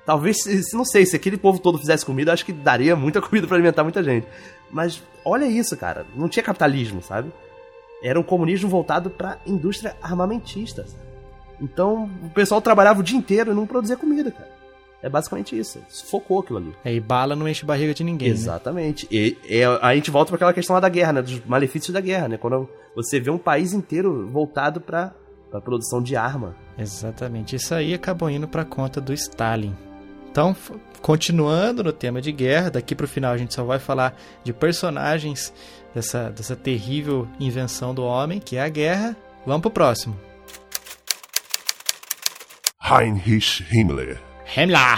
[0.06, 3.48] Talvez, se, não sei, se aquele povo todo fizesse comida, acho que daria muita comida
[3.48, 4.28] pra alimentar muita gente.
[4.72, 7.32] Mas olha isso, cara, não tinha capitalismo, sabe?
[8.04, 10.86] Era um comunismo voltado pra indústria armamentista.
[10.88, 11.07] sabe?
[11.60, 14.58] Então, o pessoal trabalhava o dia inteiro e não produzia comida, cara.
[15.02, 15.80] É basicamente isso.
[15.90, 16.74] Sufocou aquilo ali.
[16.84, 18.34] É, e bala não enche barriga de ninguém, né?
[18.34, 19.08] Exatamente.
[19.12, 21.22] E, e a gente volta para aquela questão lá da guerra, né?
[21.22, 22.38] Dos malefícios da guerra, né?
[22.38, 25.14] Quando você vê um país inteiro voltado para
[25.54, 26.56] a produção de arma.
[26.78, 27.56] Exatamente.
[27.56, 29.76] Isso aí acabou indo pra conta do Stalin.
[30.32, 30.56] Então,
[31.02, 35.54] continuando no tema de guerra, daqui pro final a gente só vai falar de personagens
[35.94, 39.16] dessa, dessa terrível invenção do homem, que é a guerra.
[39.46, 40.27] Vamos pro próximo.
[42.90, 44.18] Heinrich Himmler.
[44.56, 44.98] Himmler!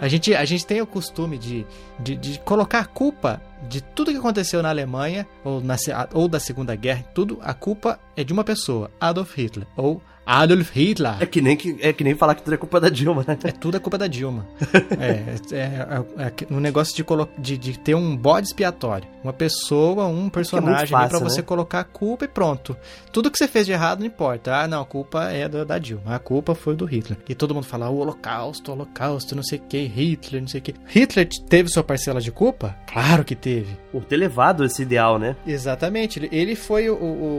[0.00, 1.66] a, gente, a gente tem o costume de,
[1.98, 5.76] de, de colocar a culpa de tudo que aconteceu na Alemanha, ou, na,
[6.14, 10.00] ou da Segunda Guerra, tudo, a culpa é de uma pessoa, Adolf Hitler, ou
[10.38, 11.16] Adolf Hitler.
[11.20, 13.38] É que nem, que, é que nem falar que tudo é culpa da Dilma, né?
[13.44, 14.46] É tudo a culpa da Dilma.
[15.00, 19.08] é, é, é, é um negócio de, colo- de, de ter um bode expiatório.
[19.24, 21.42] Uma pessoa, um personagem ali fácil, pra você né?
[21.46, 22.76] colocar a culpa e pronto.
[23.12, 24.54] Tudo que você fez de errado não importa.
[24.56, 26.14] Ah, não, a culpa é da, da Dilma.
[26.14, 27.18] A culpa foi do Hitler.
[27.28, 30.60] E todo mundo fala, o holocausto, o holocausto, não sei o que, Hitler, não sei
[30.60, 30.74] o que.
[30.86, 32.76] Hitler teve sua parcela de culpa?
[32.92, 33.76] Claro que teve.
[33.92, 35.36] Por ter levado esse ideal, né?
[35.46, 36.94] Exatamente, ele- foi o,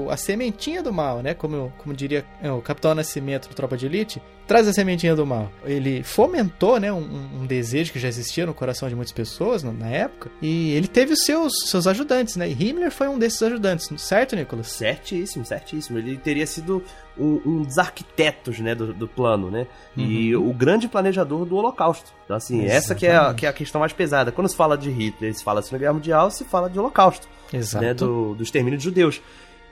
[0.05, 1.33] o- a sementinha do mal, né?
[1.33, 5.25] Como, como diria é, o Capitão Nascimento do Tropa de Elite, traz a sementinha do
[5.25, 5.51] mal.
[5.63, 9.71] Ele fomentou, né, um, um desejo que já existia no coração de muitas pessoas na,
[9.71, 12.49] na época, e ele teve os seus, seus ajudantes, né?
[12.49, 14.67] E Himmler foi um desses ajudantes, certo, Nicolas?
[14.67, 15.97] Certíssimo, certíssimo.
[15.97, 16.83] Ele teria sido
[17.17, 19.67] um, um dos arquitetos, né, do, do plano, né?
[19.95, 22.11] E o grande planejador do Holocausto.
[22.25, 23.39] Então, assim, essa que é, a, Exatamente.
[23.39, 24.31] que é a questão mais pesada.
[24.31, 27.27] Quando se fala de Hitler, se fala de Segunda Guerra Mundial, se fala de Holocausto.
[27.53, 27.85] Exato.
[27.85, 29.21] né, do, do extermínio de judeus.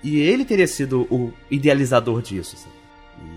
[0.03, 2.55] E ele teria sido o idealizador disso.
[2.57, 2.79] assim.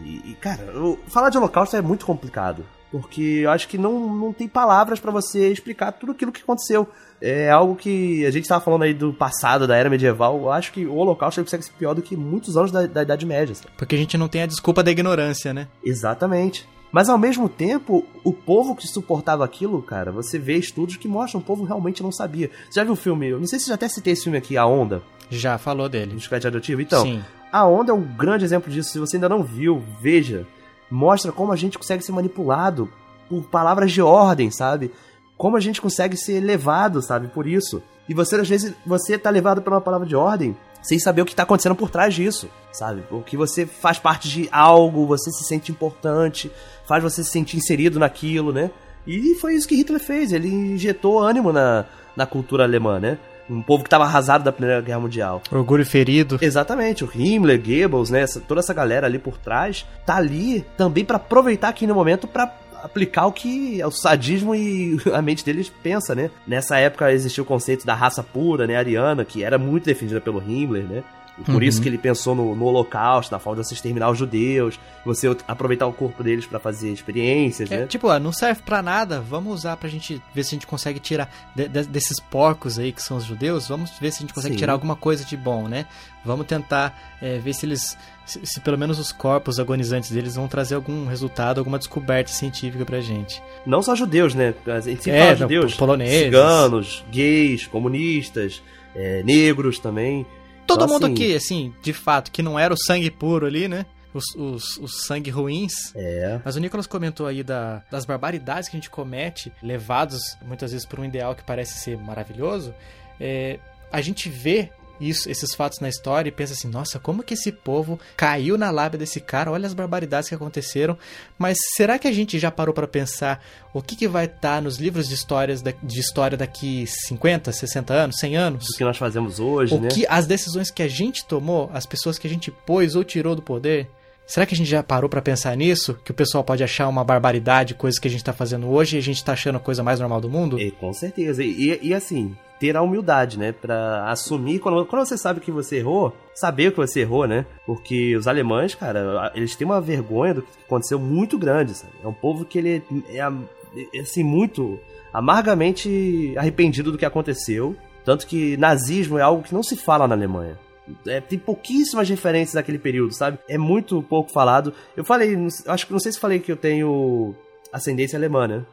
[0.05, 2.65] E, e, cara, o- falar de holocausto é muito complicado.
[2.91, 6.87] Porque eu acho que não, não tem palavras pra você explicar tudo aquilo que aconteceu.
[7.23, 10.39] É algo que a gente tava falando aí do passado, da era medieval.
[10.39, 13.25] Eu acho que o holocausto consegue ser pior do que muitos anos da, da Idade
[13.25, 13.55] Média.
[13.55, 13.71] sabe?
[13.79, 15.69] Porque a gente não tem a desculpa da ignorância, né?
[15.83, 16.69] Exatamente.
[16.91, 21.41] Mas ao mesmo tempo, o povo que suportava aquilo, cara, você vê estudos que mostram
[21.41, 22.51] que o povo realmente não sabia.
[22.69, 23.29] Você já viu o filme?
[23.29, 26.13] Eu não sei se já até citei esse filme aqui, A Onda, Já falou dele.
[26.13, 26.83] do Chiclete Radioativo.
[26.83, 27.25] Então, Sim.
[27.53, 28.91] A Onda é um grande exemplo disso.
[28.91, 30.47] Se você ainda não viu, veja.
[30.91, 32.89] Mostra como a gente consegue ser manipulado
[33.29, 34.91] por palavras de ordem, sabe?
[35.37, 37.29] Como a gente consegue ser levado, sabe?
[37.29, 37.83] Por isso.
[38.09, 41.25] E você, às vezes, você tá levado por uma palavra de ordem sem saber o
[41.25, 43.05] que tá acontecendo por trás disso, sabe?
[43.11, 46.51] O que você faz parte de algo, você se sente importante,
[46.87, 48.71] faz você se sentir inserido naquilo, né?
[49.07, 50.33] E foi isso que Hitler fez.
[50.33, 51.85] Ele injetou ânimo na,
[52.17, 53.19] na cultura alemã, né?
[53.53, 55.43] Um povo que estava arrasado da Primeira Guerra Mundial.
[55.51, 56.39] Orgulho ferido.
[56.41, 61.05] Exatamente, o Himmler, Goebbels, né, essa- toda essa galera ali por trás, tá ali também
[61.05, 65.71] pra aproveitar aqui no momento pra aplicar o que o sadismo e a mente deles
[65.83, 66.31] pensa, né?
[66.47, 70.43] Nessa época existia o conceito da raça pura, né, ariana, que era muito defendida pelo
[70.43, 71.03] Himmler, né?
[71.47, 71.63] Por Uhum.
[71.63, 75.35] isso que ele pensou no, no holocausto, na forma de você exterminar os judeus, você
[75.49, 77.87] aproveitar o corpo deles pra fazer experiências, É, né?
[77.87, 81.01] tipo, ó, não serve pra nada, vamos usar pra gente ver se a gente consegue
[81.01, 84.35] tirar de- de- desses porcos aí que são os judeus, vamos ver se a gente
[84.35, 84.59] consegue Sim.
[84.59, 85.87] tirar alguma coisa de bom, né?
[86.25, 90.47] Vamos tentar é, ver se eles, se, se pelo menos os corpos agonizantes deles vão
[90.47, 93.43] trazer algum resultado, alguma descoberta científica pra gente.
[93.65, 94.53] Não só judeus, né?
[94.67, 96.25] A gente sempre É, fala não, judeus, poloneses.
[96.25, 98.63] ciganos, gays, comunistas,
[98.95, 100.27] é, negros também.
[100.67, 103.69] Todo Então, mundo assim, aqui, assim, de fato, que não era o sangue puro ali,
[103.69, 103.85] né?
[104.15, 108.77] Os, os, os sangue ruins, É, Mas o Nicolas comentou aí da- das barbaridades que
[108.77, 112.75] a gente comete, levados muitas vezes por um ideal que parece ser maravilhoso.
[113.19, 113.59] É,
[113.91, 114.71] a gente vê
[115.09, 118.71] isso, esses fatos na história e pensa assim: nossa, como que esse povo caiu na
[118.71, 119.51] lábia desse cara?
[119.51, 120.97] Olha as barbaridades que aconteceram.
[121.39, 123.45] Mas será que a gente já parou para pensar
[123.75, 127.93] o que, que vai estar nos livros de, histórias da- de história daqui 50, 60
[127.95, 128.67] anos, 100 anos?
[128.67, 129.89] do que nós fazemos hoje, O né?
[129.89, 133.35] que as decisões que a gente tomou, as pessoas que a gente pôs ou tirou
[133.35, 133.89] do poder,
[134.33, 135.99] será que a gente já parou pra pensar nisso?
[136.03, 138.99] Que o pessoal pode achar uma barbaridade, coisa que a gente tá fazendo hoje e
[138.99, 140.57] a gente tá achando a coisa mais normal do mundo?
[140.81, 141.45] Com certeza.
[141.45, 143.53] E, e, assim, ter a humildade, né?
[143.53, 144.59] Pra assumir.
[144.59, 147.45] Quando, quando você sabe que você errou, saber que você errou, né?
[147.67, 151.93] Porque os alemães, cara, eles têm uma vergonha do que aconteceu muito grande, sabe?
[152.03, 154.81] É um povo que ele é, é, assim, muito
[155.13, 157.77] amargamente arrependido do que aconteceu.
[158.03, 160.59] Tanto que nazismo é algo que não se fala na Alemanha.
[161.07, 163.39] É, tem pouquíssimas referências daquele período, sabe?
[163.49, 164.73] É muito pouco falado.
[164.97, 165.37] Eu falei,
[165.67, 167.35] acho que não sei se falei que eu tenho
[167.73, 168.65] ascendência alemã, né?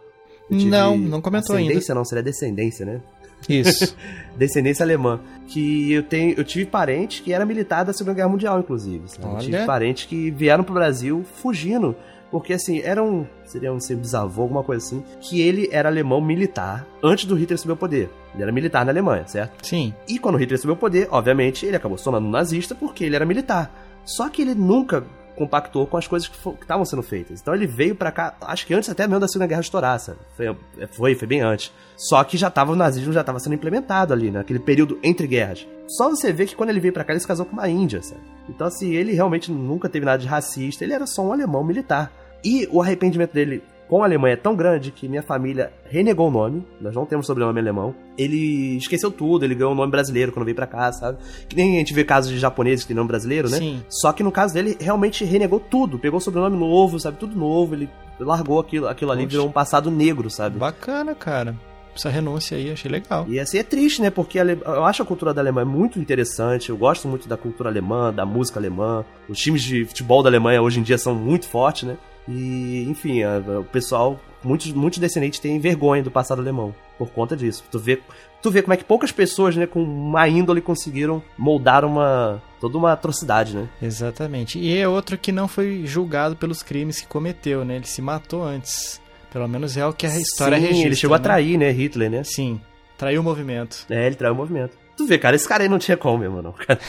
[0.50, 1.70] Não, não comentou ainda.
[1.70, 3.02] Ascendência não, seria descendência, né?
[3.48, 3.96] Isso.
[4.36, 5.20] Descendência alemã.
[5.48, 9.08] Que eu tenho, eu tive parente que era militar da Segunda Guerra Mundial, inclusive.
[9.08, 9.24] sabe?
[9.24, 9.40] Eu Olha.
[9.40, 11.96] tive parentes que vieram pro Brasil fugindo.
[12.32, 13.26] Porque assim, era um.
[13.46, 15.04] Seria um seu bisavô, alguma coisa assim.
[15.20, 18.10] Que ele era alemão militar antes do Hitler subir ao poder.
[18.34, 19.66] Ele era militar na Alemanha, certo?
[19.66, 19.94] Sim.
[20.08, 23.16] E quando Hitler subiu ao poder, obviamente, ele acabou se tornando um nazista porque ele
[23.16, 23.72] era militar.
[24.06, 25.04] Só que ele nunca
[25.40, 27.40] compactou com as coisas que estavam sendo feitas.
[27.40, 29.98] Então ele veio pra cá, acho que antes até mesmo da Segunda Guerra estourar?
[30.36, 30.56] Foi,
[30.92, 31.72] foi, foi bem antes.
[31.96, 35.66] Só que já tava, o nazismo já estava sendo implementado ali, naquele período entre guerras.
[35.88, 38.02] Só você vê que quando ele veio pra cá, ele se casou com uma índia,
[38.04, 38.22] sabe?
[38.50, 42.12] Então assim, ele realmente nunca teve nada de racista, ele era só um alemão militar.
[42.44, 46.32] E o arrependimento dele com a Alemanha é tão grande que minha família renegou o
[46.32, 46.64] nome.
[46.80, 47.96] Nós não temos sobrenome alemão.
[48.16, 51.18] Ele esqueceu tudo, ele ganhou um nome brasileiro quando veio pra cá, sabe?
[51.48, 53.58] Que nem a gente vê casos de japoneses que tem nome brasileiro, né?
[53.58, 53.84] Sim.
[53.90, 55.98] Só que no caso dele, realmente renegou tudo.
[55.98, 57.18] Pegou sobrenome novo, sabe?
[57.18, 57.74] Tudo novo.
[57.74, 59.32] Ele largou aquilo, aquilo ali, Poxa.
[59.32, 60.60] virou um passado negro, sabe?
[60.60, 61.56] Bacana, cara.
[61.96, 63.26] Essa renúncia aí, achei legal.
[63.28, 64.12] E assim é triste, né?
[64.12, 66.70] Porque eu acho a cultura da Alemanha muito interessante.
[66.70, 69.04] Eu gosto muito da cultura alemã, da música alemã.
[69.28, 71.98] Os times de futebol da Alemanha hoje em dia são muito fortes, né?
[72.28, 77.36] E, enfim, a- o pessoal, muitos, muitos descendentes têm vergonha do passado alemão por conta
[77.36, 77.64] disso.
[77.72, 78.00] Tu vê,
[78.42, 82.78] tu vê como é que poucas pessoas, né, com uma índole conseguiram moldar uma toda
[82.78, 83.68] uma atrocidade, né?
[83.82, 84.60] Exatamente.
[84.60, 87.78] E é outro que não foi julgado pelos crimes que cometeu, né?
[87.78, 89.02] Ele se matou antes.
[89.32, 90.88] Pelo menos é o que a história Sim, registra.
[90.88, 91.24] ele chegou a né?
[91.24, 92.24] trair, né, Hitler, né?
[92.24, 92.60] Sim,
[92.98, 93.86] traiu o movimento.
[93.90, 94.78] É, ele traiu o movimento.
[94.98, 96.80] Tu vê, cara, esse cara aí não tinha como mesmo, não, cara.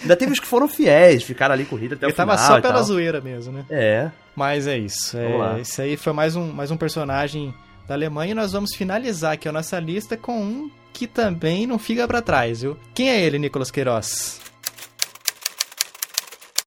[0.00, 2.36] Ainda teve os que foram fiéis, ficaram ali com o Hitler até Ele o final
[2.36, 3.64] tava só pela zoeira mesmo, né?
[3.70, 5.16] É, Mas é isso.
[5.16, 7.54] É, esse aí foi mais um, mais um personagem
[7.86, 11.78] da Alemanha e nós vamos finalizar aqui a nossa lista com um que também não
[11.78, 12.76] fica pra trás, viu?
[12.94, 14.41] Quem é ele, Nicolas Queiroz?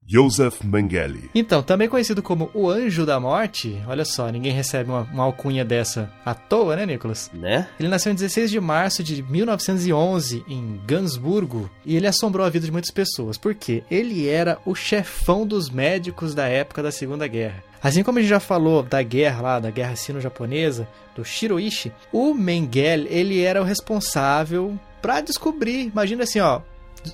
[0.07, 1.29] Joseph Mengele.
[1.33, 5.65] Então, também conhecido como o Anjo da Morte, olha só, ninguém recebe uma, uma alcunha
[5.65, 7.31] dessa à toa, né, Nicolas?
[7.33, 7.67] né?
[7.79, 12.65] Ele nasceu em 16 de março de 1911 em Gansburgo e ele assombrou a vida
[12.65, 13.37] de muitas pessoas.
[13.37, 13.83] Por quê?
[13.89, 17.63] Ele era o chefão dos médicos da época da Segunda Guerra.
[17.81, 22.33] Assim como a gente já falou da guerra lá, da guerra sino-japonesa, do Shiroishi, o
[22.33, 26.61] Mengele, ele era o responsável pra descobrir, imagina assim, ó,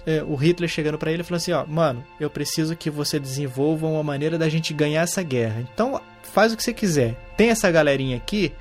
[0.05, 3.19] é, o Hitler chegando pra ele e falando assim, ó, mano, eu preciso que você
[3.19, 5.61] desenvolva uma maneira da gente ganhar essa guerra.
[5.73, 7.15] Então, faz o que você quiser.
[7.37, 8.51] Tem essa galerinha aqui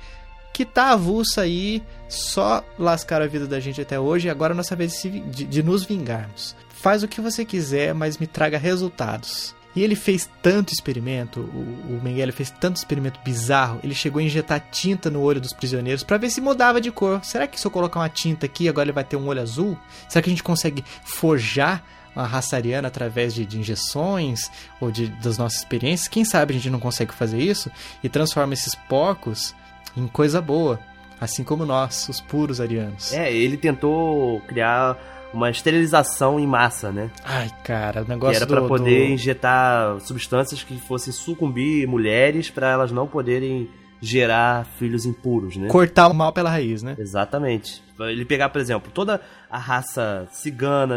[0.53, 4.55] que tá avulsa aí, só lascaram a vida da gente até hoje, e agora é
[4.55, 6.55] nossa vez de- de nos vingarmos.
[6.69, 9.55] Faz o que você quiser, mas me traga resultados.
[9.75, 14.23] E ele fez tanto experimento, o, o Mengele fez tanto experimento bizarro, ele chegou a
[14.23, 17.23] injetar tinta no olho dos prisioneiros pra ver se mudava de cor.
[17.23, 19.77] Será que se eu colocar uma tinta aqui, agora ele vai ter um olho azul?
[20.09, 24.51] Será que a gente consegue forjar a raça ariana através de, de injeções
[24.81, 26.09] ou de, das nossas experiências?
[26.09, 27.71] Quem sabe a gente não consegue fazer isso
[28.03, 29.55] e transforma esses porcos
[29.95, 30.79] em coisa boa,
[31.19, 33.13] assim como nós, os puros arianos.
[33.13, 37.09] É, ele tentou criar uma esterilização em massa, né?
[37.23, 41.87] Ai, cara, o Que negócio era do, pra poder do- injetar substâncias que fossem sucumbir
[41.87, 43.69] mulheres pra elas não poderem
[44.03, 45.67] gerar filhos impuros, né?
[45.67, 46.95] cortar o mal pela raiz, né?
[46.97, 47.83] Exatamente.
[47.99, 50.95] Ele pegar, por exemplo, toda a raça cigana,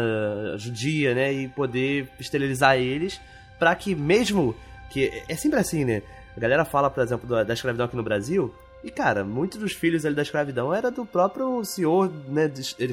[0.57, 1.31] judia, né?
[1.31, 3.21] E poder esterilizar eles
[3.59, 4.55] para que mesmo
[4.89, 6.01] que é sempre assim, né?
[6.35, 8.53] A galera fala, por exemplo, da escravidão aqui no Brasil,
[8.85, 12.47] e, cara, muitos dos filhos ali da escravidão era do próprio senhor, né,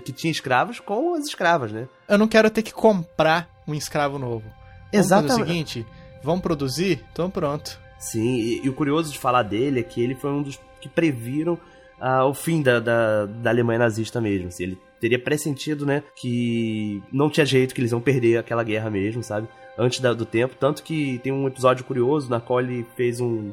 [0.04, 1.86] que tinha escravos com as escravas, né?
[2.08, 4.44] Eu não quero ter que comprar um escravo novo.
[4.44, 5.30] Vamos Exatamente.
[5.30, 5.86] fazer o seguinte,
[6.22, 7.04] vamos produzir?
[7.12, 7.78] Então pronto.
[7.98, 10.88] Sim, e, e o curioso de falar dele é que ele foi um dos que
[10.88, 11.56] previram
[12.00, 14.48] ah, o fim da, da, da Alemanha nazista mesmo.
[14.48, 18.90] Assim, ele teria pressentido, né, que não tinha jeito, que eles iam perder aquela guerra
[18.90, 19.46] mesmo, sabe?
[19.78, 20.54] Antes da- do tempo.
[20.58, 23.52] Tanto que tem um episódio curioso na qual ele fez um.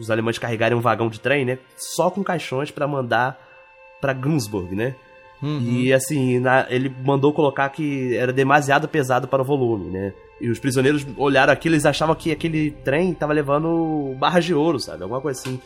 [0.00, 1.58] Os alemães carregarem um vagão de trem, né?
[1.76, 3.38] Só com caixões pra mandar
[4.00, 4.94] pra Günzburg, né?
[5.42, 5.60] Uhum.
[5.70, 10.12] E assim, na- ele mandou colocar que era demasiado pesado para o volume, né?
[10.40, 14.54] E os prisioneiros olharam aquilo e eles achavam que aquele trem tava levando barras de
[14.54, 15.02] ouro, sabe?
[15.02, 15.60] Alguma coisa assim.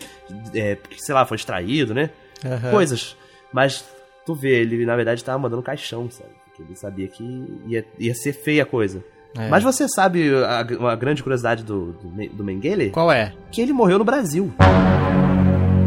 [0.54, 2.10] É, sei lá, foi extraído, né?
[2.44, 2.70] Aham.
[2.70, 3.16] Coisas.
[3.52, 3.84] Mas
[4.26, 6.30] tu vê, ele na verdade tava mandando caixão, sabe?
[6.46, 7.22] Porque ele sabia que
[7.66, 9.04] ia, ia ser feia a coisa.
[9.36, 9.48] É.
[9.48, 12.90] Mas você sabe a, uma grande curiosidade do, do, do Mengele?
[12.90, 13.32] Qual é?
[13.50, 14.52] Que ele morreu no Brasil.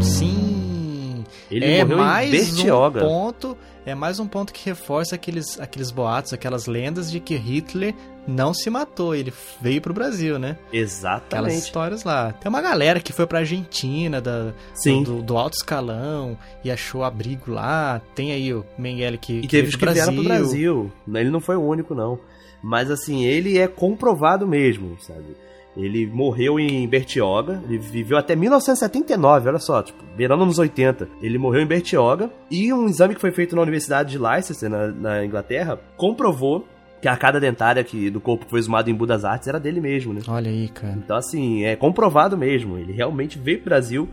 [0.00, 1.24] Sim.
[1.50, 3.00] Ele é morreu mais em Bertioga.
[3.00, 7.36] um ponto, é mais um ponto que reforça aqueles, aqueles boatos, aquelas lendas de que
[7.36, 7.94] Hitler
[8.26, 10.58] não se matou, ele veio pro Brasil, né?
[10.66, 11.56] Aquelas Exatamente.
[11.56, 12.32] histórias lá.
[12.32, 15.02] Tem uma galera que foi pra Argentina, da, Sim.
[15.02, 18.02] do, do alto escalão, e achou abrigo lá.
[18.14, 20.92] Tem aí o Mengele que, E que teve pro que vieram pro Brasil.
[21.14, 22.18] Ele não foi o único, não.
[22.62, 25.36] Mas assim, ele é comprovado mesmo, sabe?
[25.76, 31.08] Ele morreu em Bertioga, ele viveu até 1979, olha só, tipo, beirando nos 80.
[31.22, 34.88] Ele morreu em Bertioga e um exame que foi feito na Universidade de Leicester, na,
[34.88, 36.66] na Inglaterra, comprovou
[37.00, 39.80] que a arcada dentária que, do corpo que foi exumado em Budas Artes era dele
[39.80, 40.20] mesmo, né?
[40.26, 40.94] Olha aí, cara.
[40.94, 42.76] Então, assim, é comprovado mesmo.
[42.76, 44.08] Ele realmente veio pro Brasil.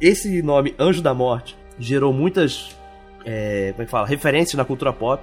[0.00, 2.74] Esse nome, Anjo da Morte, gerou muitas
[3.24, 4.06] é, como é que fala?
[4.06, 5.22] referências na cultura pop.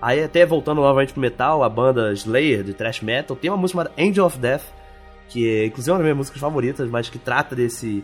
[0.00, 3.80] Aí, até voltando novamente pro metal, a banda Slayer, de thrash metal, tem uma música
[3.80, 4.62] chamada Angel of Death,
[5.28, 8.02] que é inclusive uma das minhas músicas favoritas, mas que trata desse,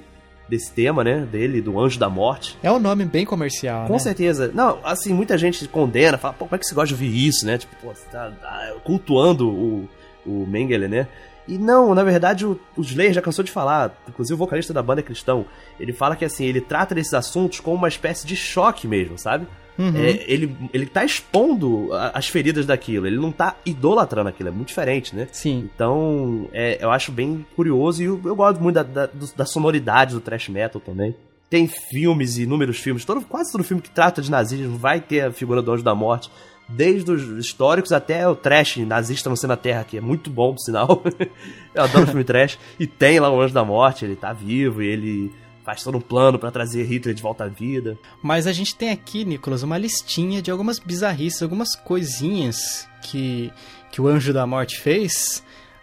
[0.48, 1.20] desse tema, né?
[1.20, 2.58] Dele, do Anjo da Morte.
[2.62, 3.98] É um nome bem comercial, Com né?
[3.98, 4.50] certeza.
[4.54, 7.46] Não, assim, muita gente condena, fala, pô, como é que você gosta de ouvir isso,
[7.46, 7.58] né?
[7.58, 9.88] Tipo, pô, você tá, tá cultuando o,
[10.24, 11.08] o Mengele, né?
[11.48, 14.82] E não, na verdade, o, o Slayer já cansou de falar, inclusive o vocalista da
[14.82, 15.46] banda é cristão,
[15.78, 19.46] ele fala que, assim, ele trata desses assuntos como uma espécie de choque mesmo, sabe?
[19.78, 19.96] Uhum.
[19.96, 24.68] É, ele, ele tá expondo as feridas daquilo, ele não tá idolatrando aquilo, é muito
[24.68, 25.28] diferente, né?
[25.32, 25.68] Sim.
[25.74, 30.14] Então, é, eu acho bem curioso e eu, eu gosto muito da, da, da sonoridade
[30.14, 31.14] do thrash metal também.
[31.48, 35.32] Tem filmes, inúmeros filmes, todo, quase todo filme que trata de nazismo vai ter a
[35.32, 36.30] figura do Anjo da Morte.
[36.68, 40.58] Desde os históricos até o trash nazista no na Terra, que é muito bom, por
[40.58, 41.00] sinal.
[41.72, 42.58] eu adoro filme trash.
[42.80, 45.32] E tem lá o Anjo da Morte, ele tá vivo e ele
[45.66, 47.98] faz todo um plano pra trazer Hitler de volta à vida.
[48.22, 53.52] Mas a gente tem aqui, Nicolas, uma listinha de algumas bizarrices, algumas coisinhas que,
[53.90, 55.42] que o Anjo da Morte fez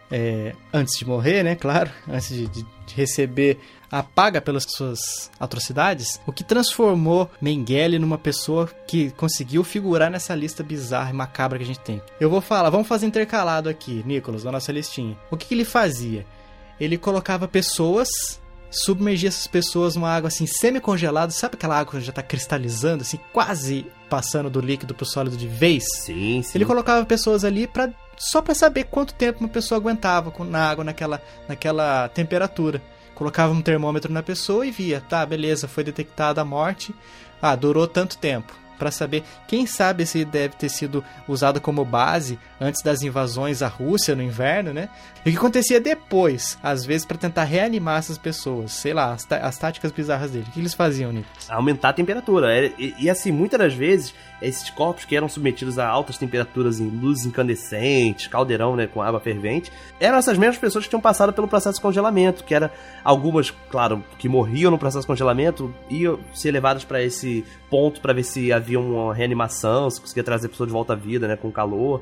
[0.09, 1.55] é, antes de morrer, né?
[1.55, 3.59] Claro, antes de, de- de receber
[3.91, 10.34] a paga pelas suas atrocidades, o que transformou Mengele numa pessoa que conseguiu figurar nessa
[10.36, 12.01] lista bizarra e macabra que a gente tem.
[12.19, 15.17] Eu vou falar, vamos fazer intercalado aqui, Nicolas, na nossa listinha.
[15.31, 16.25] O que, que ele fazia?
[16.79, 18.09] Ele colocava pessoas
[18.74, 23.19] submergia essas pessoas numa água assim semi-congelada, sabe aquela água que já tá cristalizando, assim,
[23.32, 25.84] quase passando do líquido pro sólido de vez?
[26.03, 26.51] Sim, sim.
[26.57, 30.69] Ele colocava pessoas ali para só pra saber quanto tempo uma pessoa aguentava com, na
[30.69, 32.82] água naquela, naquela temperatura.
[33.15, 36.93] Colocava um termômetro na pessoa e via, tá, beleza, foi detectada a morte.
[37.41, 38.53] Ah, durou tanto tempo.
[38.78, 43.67] Pra saber, quem sabe se deve ter sido usado como base antes das invasões à
[43.67, 44.89] Rússia no inverno, né?
[45.26, 49.26] E o que acontecia depois, às vezes pra tentar reanimar essas pessoas, sei lá, as,
[49.32, 50.45] as táticas bizarras dele.
[50.47, 51.28] O que eles faziam, Nico?
[51.49, 52.53] aumentar a temperatura.
[52.53, 56.80] É, E, e, assim, muitas das vezes, esses corpos que eram submetidos a altas temperaturas
[56.80, 61.32] em luzes incandescentes, caldeirão, né, com água fervente, eram essas mesmas pessoas que tinham passado
[61.32, 62.71] pelo processo de congelamento, que era
[63.03, 68.13] algumas, claro, que morriam no processo de congelamento, iam ser levadas para esse ponto para
[68.13, 71.36] ver se havia uma reanimação, se conseguia trazer a pessoa de volta à vida, né,
[71.36, 72.01] com calor.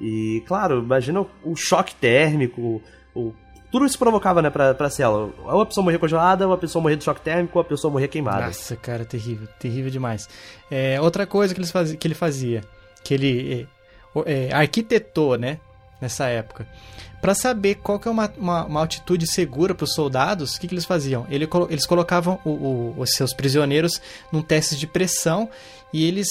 [0.00, 2.82] E, claro, imagina o, choque térmico,
[3.14, 3.32] o
[3.72, 5.30] tudo isso provocava, né, pra, pra célula.
[5.44, 7.88] Ou a pessoa morrer congelada, ou a pessoa morrer de choque térmico, ou a pessoa
[7.92, 8.46] morrer queimada.
[8.46, 10.28] Nossa, cara, terrível, terrível demais.
[10.68, 12.62] É, outra coisa que, eles fazi- que ele fazia,
[13.04, 13.68] que ele
[14.26, 15.58] é, é, arquitetou, né,
[16.00, 16.66] nessa época,
[17.20, 20.66] Pra saber qual que é uma, uma, uma altitude segura para os soldados, o que,
[20.66, 21.26] que eles faziam?
[21.28, 24.00] Ele eles colocavam o- o- os seus prisioneiros
[24.32, 25.46] num teste de pressão
[25.92, 26.28] e eles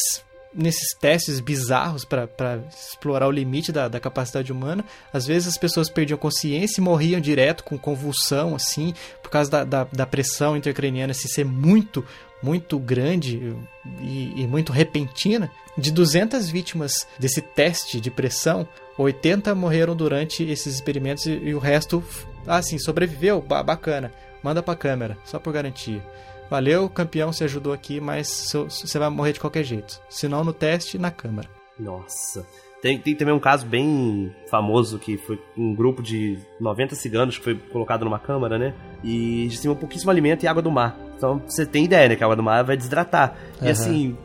[0.54, 2.28] nesses testes bizarros para
[2.70, 4.84] explorar o limite da, da, capacidade humana.
[5.14, 9.64] Às vezes as pessoas perdiam consciência e morriam direto com convulsão, assim, por causa da,
[9.64, 12.04] da, da pressão intracraniana se ser muito,
[12.42, 13.56] muito grande
[14.00, 15.52] e, e, muito repentina.
[15.78, 21.60] De 200 vítimas desse teste de pressão, 80 morreram durante esses experimentos e, e o
[21.60, 22.04] resto,
[22.48, 24.12] assim, sobreviveu, bacana.
[24.42, 26.04] Manda pra câmera, só por garantia.
[26.50, 30.02] Valeu, campeão, você ajudou aqui, mas você vai morrer de qualquer jeito.
[30.10, 31.48] Se não no teste, na câmara.
[31.80, 32.46] Nossa.
[32.82, 37.44] Tem, tem também um caso bem famoso que foi um grupo de 90 ciganos que
[37.44, 38.74] foi colocado numa câmara, né?
[39.04, 40.98] E eles tinham pouquíssimo alimento e água do mar.
[41.18, 42.16] Então você tem ideia, né?
[42.16, 43.36] Que a água do mar vai desidratar.
[43.62, 43.68] Uhum.
[43.68, 44.18] E assim,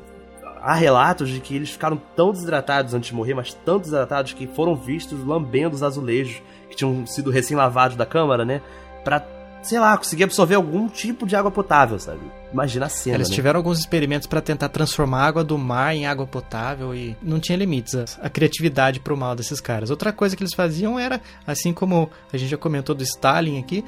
[0.63, 4.47] há relatos de que eles ficaram tão desidratados antes de morrer, mas tão desidratados que
[4.47, 8.63] foram vistos lambendo os azulejos que tinham sido recém-lavados da câmara, né?
[9.03, 9.19] Pra
[9.65, 12.21] sei lá, conseguir absorver algum tipo de água potável, sabe?
[12.53, 13.17] Imagina a cena.
[13.17, 13.35] Eles né?
[13.35, 17.41] tiveram alguns experimentos para tentar transformar a água do mar em água potável e não
[17.41, 19.91] tinha limites a, a criatividade pro mal desses caras.
[19.91, 23.85] Outra coisa que eles faziam era, assim como a gente já comentou do Stalin aqui,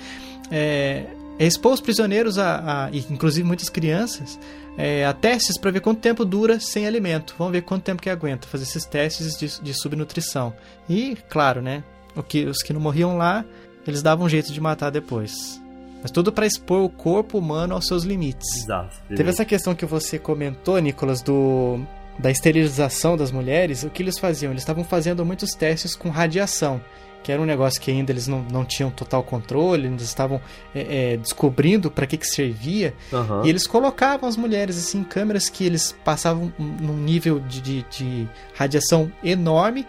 [0.50, 1.04] é,
[1.38, 4.38] é expor os prisioneiros, a, a inclusive muitas crianças,
[4.78, 7.34] é, a testes para ver quanto tempo dura sem alimento.
[7.38, 10.54] Vamos ver quanto tempo que aguenta fazer esses testes de, de subnutrição.
[10.88, 11.84] E, claro, né?
[12.14, 13.44] O que, os que não morriam lá,
[13.86, 15.60] eles davam um jeito de matar depois.
[16.06, 18.62] Mas tudo para expor o corpo humano aos seus limites.
[18.62, 18.96] Exato.
[19.08, 21.80] Teve essa questão que você comentou, Nicolas, do
[22.16, 23.82] da esterilização das mulheres.
[23.82, 24.52] O que eles faziam?
[24.52, 26.80] Eles estavam fazendo muitos testes com radiação
[27.24, 30.40] que era um negócio que ainda eles não, não tinham total controle, eles estavam
[30.72, 32.94] é, é, descobrindo para que, que servia.
[33.12, 33.44] Uhum.
[33.44, 37.82] E eles colocavam as mulheres assim, em câmeras que eles passavam num nível de, de,
[37.90, 39.84] de radiação enorme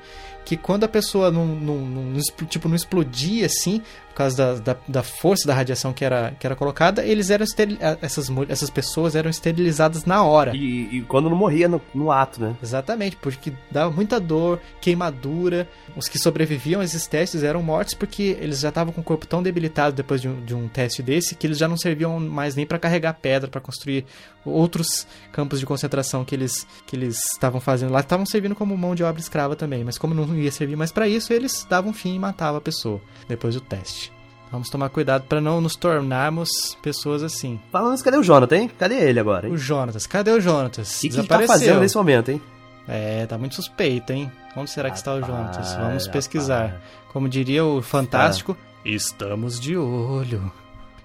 [0.47, 3.81] que quando a pessoa não, não, não, tipo, não explodia assim,
[4.17, 7.77] causa da, da, da, força da radiação que era, que era colocada, eles eram esteril...
[8.01, 10.55] essas, essas pessoas eram esterilizadas na hora.
[10.55, 12.55] E, e quando não morria no, no, ato, né?
[12.61, 15.67] Exatamente, porque dava muita dor, queimadura.
[15.95, 19.25] Os que sobreviviam a esses testes eram mortos porque eles já estavam com o corpo
[19.27, 22.55] tão debilitado depois de um, de um teste desse que eles já não serviam mais
[22.55, 24.05] nem para carregar pedra, para construir
[24.45, 28.95] outros campos de concentração que eles que eles estavam fazendo lá, estavam servindo como mão
[28.95, 32.15] de obra escrava também, mas como não ia servir mais para isso, eles davam fim
[32.15, 34.06] e matavam a pessoa depois do teste.
[34.51, 37.59] Vamos tomar cuidado para não nos tornarmos pessoas assim.
[37.71, 38.71] Falando cadê o Jonathan, hein?
[38.79, 39.53] Cadê ele agora, hein?
[39.53, 40.97] O Jonatas, cadê o Jonatas?
[40.97, 42.41] O que, que ele tá fazendo nesse momento, hein?
[42.87, 44.31] É, tá muito suspeito, hein?
[44.55, 45.75] Onde será que está o Jonatas?
[45.75, 46.81] Vamos pesquisar.
[47.11, 50.51] Como diria o Fantástico, estamos de olho.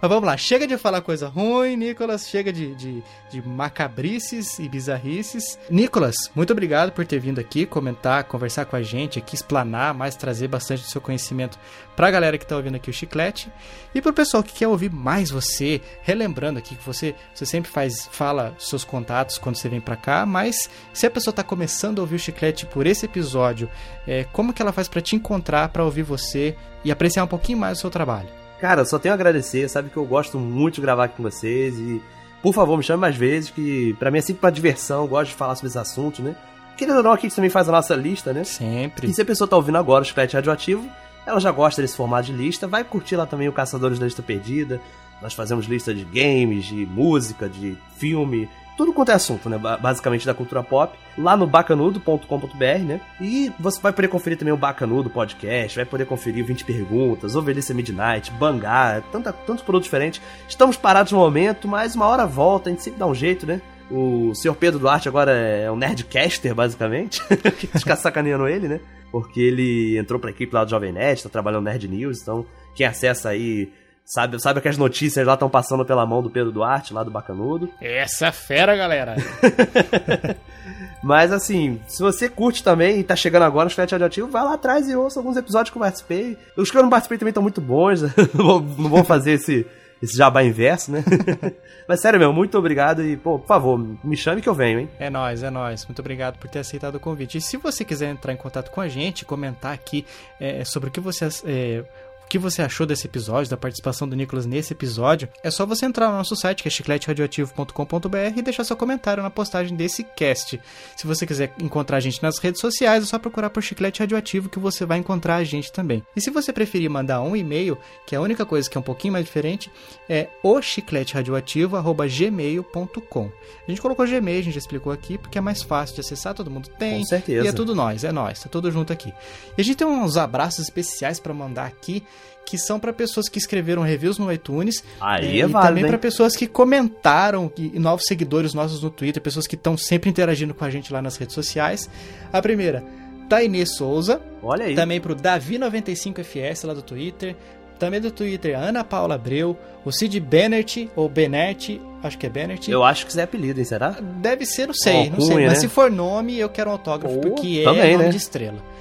[0.03, 4.69] Mas vamos lá, chega de falar coisa ruim, Nicolas, chega de, de, de macabrices e
[4.69, 5.57] bizarrices.
[5.71, 10.17] Nicolas, muito obrigado por ter vindo aqui comentar, conversar com a gente aqui, explanar, mais
[10.17, 11.57] trazer bastante do seu conhecimento
[11.95, 13.49] pra galera que tá ouvindo aqui o Chiclete.
[13.95, 18.09] E pro pessoal que quer ouvir mais você, relembrando aqui que você, você sempre faz,
[18.11, 22.03] fala seus contatos quando você vem pra cá, mas se a pessoa tá começando a
[22.03, 23.71] ouvir o Chiclete por esse episódio,
[24.05, 27.59] é, como que ela faz para te encontrar, para ouvir você e apreciar um pouquinho
[27.59, 28.42] mais o seu trabalho?
[28.63, 31.77] Cara, só tenho a agradecer, sabe que eu gosto muito de gravar aqui com vocês
[31.77, 32.01] e
[32.41, 35.31] por favor, me chame mais vezes, que para mim é sempre uma diversão, eu gosto
[35.31, 36.37] de falar sobre esses assuntos, né?
[36.77, 38.45] Querendo ou não, aqui a gente também faz a nossa lista, né?
[38.45, 39.11] Sempre.
[39.11, 40.89] E se a pessoa tá ouvindo agora o Chiclete Radioativo,
[41.27, 44.23] ela já gosta desse formato de lista, vai curtir lá também o Caçadores da Lista
[44.23, 44.81] Perdida.
[45.21, 49.59] Nós fazemos lista de games, de música, de filme, tudo quanto é assunto, né?
[49.59, 53.01] Basicamente da cultura pop, lá no bacanudo.com.br, né?
[53.21, 57.75] E você vai poder conferir também o Bacanudo podcast, vai poder conferir 20 perguntas, Ovelhice
[57.75, 60.21] Midnight, Bangá, tanta, tantos produtos diferentes.
[60.49, 63.61] Estamos parados no momento, mas uma hora volta, a gente sempre dá um jeito, né?
[63.91, 67.23] O senhor Pedro Duarte agora é um nerdcaster, basicamente.
[67.79, 68.81] fica sacaneando ele, né?
[69.11, 72.47] Porque ele entrou pra equipe lá do Jovem Nerd, tá trabalhando no Nerd News, então
[72.75, 73.71] quem acessa aí
[74.05, 77.11] Sabe, sabe que as notícias lá estão passando pela mão do Pedro Duarte, lá do
[77.11, 77.71] Bacanudo.
[77.81, 79.17] Essa é fera, galera!
[81.03, 84.55] Mas assim, se você curte também e tá chegando agora no Flat Radioativo, vai lá
[84.55, 86.39] atrás e ouça alguns episódios que eu participei.
[86.57, 88.03] Os que eu não participei também estão muito bons,
[88.35, 89.67] não vou fazer esse,
[90.01, 91.05] esse jabá inverso, né?
[91.89, 94.91] Mas sério, meu, muito obrigado e, pô, por favor, me chame que eu venho, hein?
[94.99, 95.85] É nóis, é nóis.
[95.87, 97.39] Muito obrigado por ter aceitado o convite.
[97.39, 100.07] E se você quiser entrar em contato com a gente, comentar aqui
[100.39, 101.29] é, sobre o que você.
[101.45, 101.85] É,
[102.33, 106.09] que você achou desse episódio, da participação do Nicolas nesse episódio, é só você entrar
[106.09, 110.59] no nosso site, que é chicleteradioativo.com.br e deixar seu comentário na postagem desse cast.
[110.97, 114.49] Se você quiser encontrar a gente nas redes sociais, é só procurar por Chiclete Radioativo
[114.49, 116.03] que você vai encontrar a gente também.
[116.17, 117.77] E se você preferir mandar um e-mail,
[118.07, 119.71] que é a única coisa que é um pouquinho mais diferente,
[120.09, 123.31] é o chicleteradioativo.gmail.com.
[123.69, 126.33] A gente colocou Gmail, a gente já explicou aqui, porque é mais fácil de acessar,
[126.33, 127.01] todo mundo tem.
[127.01, 127.45] Com certeza.
[127.45, 129.13] E é tudo nós, é nós, tá tudo junto aqui.
[129.59, 132.03] E a gente tem uns abraços especiais para mandar aqui
[132.45, 134.85] que são para pessoas que escreveram reviews no iTunes.
[135.01, 138.91] Aí é, é e válido, também para pessoas que comentaram, e, novos seguidores nossos no
[138.91, 141.89] Twitter, pessoas que estão sempre interagindo com a gente lá nas redes sociais.
[142.33, 142.85] A primeira,
[143.29, 144.21] Tainê Souza.
[144.43, 144.75] Olha aí.
[144.75, 147.35] Também pro Davi95FS lá do Twitter.
[147.79, 149.57] Também do Twitter, Ana Paula Abreu.
[149.85, 152.71] O Cid Bennett, ou Bennett, acho que é Bennett.
[152.71, 153.65] Eu acho que isso é apelido, hein?
[153.65, 153.97] Será?
[154.21, 155.47] Deve ser, não sei, não Alcunha, sei.
[155.47, 155.61] Mas né?
[155.61, 158.11] se for nome, eu quero um autógrafo, Pô, porque é também, nome né?
[158.11, 158.72] de estrela.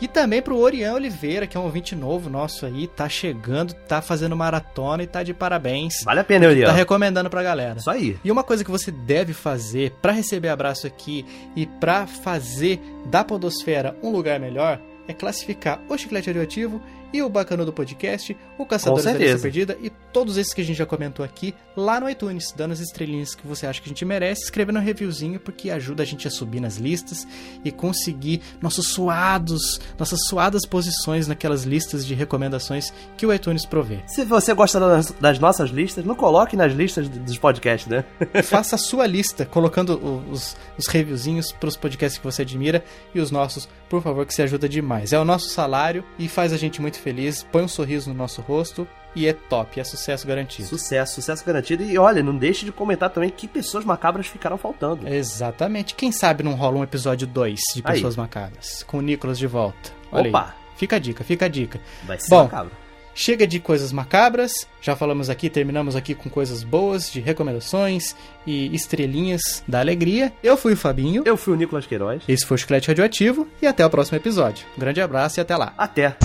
[0.00, 4.00] E também pro Orião Oliveira, que é um ouvinte novo nosso aí, tá chegando, tá
[4.00, 6.02] fazendo maratona e tá de parabéns.
[6.04, 6.68] Vale a pena, Euriel.
[6.68, 7.78] Tá recomendando pra galera.
[7.78, 8.16] Isso aí.
[8.22, 11.26] E uma coisa que você deve fazer pra receber abraço aqui
[11.56, 16.80] e pra fazer da Podosfera um lugar melhor é classificar o Chiclete Radioativo
[17.12, 19.12] e o Bacano do Podcast, o Caçadores da.
[19.12, 22.72] Lista Perdida e todos esses que a gente já comentou aqui lá no iTunes, dando
[22.72, 26.06] as estrelinhas que você acha que a gente merece, escrevendo um reviewzinho porque ajuda a
[26.06, 27.26] gente a subir nas listas
[27.64, 34.00] e conseguir nossos suados, nossas suadas posições naquelas listas de recomendações que o iTunes provê.
[34.06, 38.04] Se você gosta das, das nossas listas, não coloque nas listas dos podcasts, né?
[38.42, 39.98] Faça a sua lista, colocando
[40.30, 42.84] os, os reviewzinhos para os podcasts que você admira
[43.14, 45.12] e os nossos, por favor, que se ajuda demais.
[45.12, 48.40] É o nosso salário e faz a gente muito feliz, põe um sorriso no nosso
[48.42, 50.68] rosto e é top, é sucesso garantido.
[50.68, 51.82] Sucesso, sucesso garantido.
[51.82, 55.08] E olha, não deixe de comentar também que pessoas macabras ficaram faltando.
[55.08, 55.94] Exatamente.
[55.94, 57.94] Quem sabe não rola um episódio 2 de Aí.
[57.94, 59.90] Pessoas Macabras, com o Nicolas de volta.
[60.12, 60.54] Olha Opa!
[60.56, 60.68] aí.
[60.76, 61.80] Fica a dica, fica a dica.
[62.04, 62.72] Vai ser Bom, macabro.
[63.20, 68.14] Chega de coisas macabras, já falamos aqui, terminamos aqui com coisas boas, de recomendações
[68.46, 70.32] e estrelinhas da alegria.
[70.40, 71.24] Eu fui o Fabinho.
[71.26, 72.22] Eu fui o Nicolas Queiroz.
[72.28, 74.64] Esse foi o Chiclete Radioativo e até o próximo episódio.
[74.76, 75.74] Um grande abraço e até lá.
[75.76, 76.16] Até.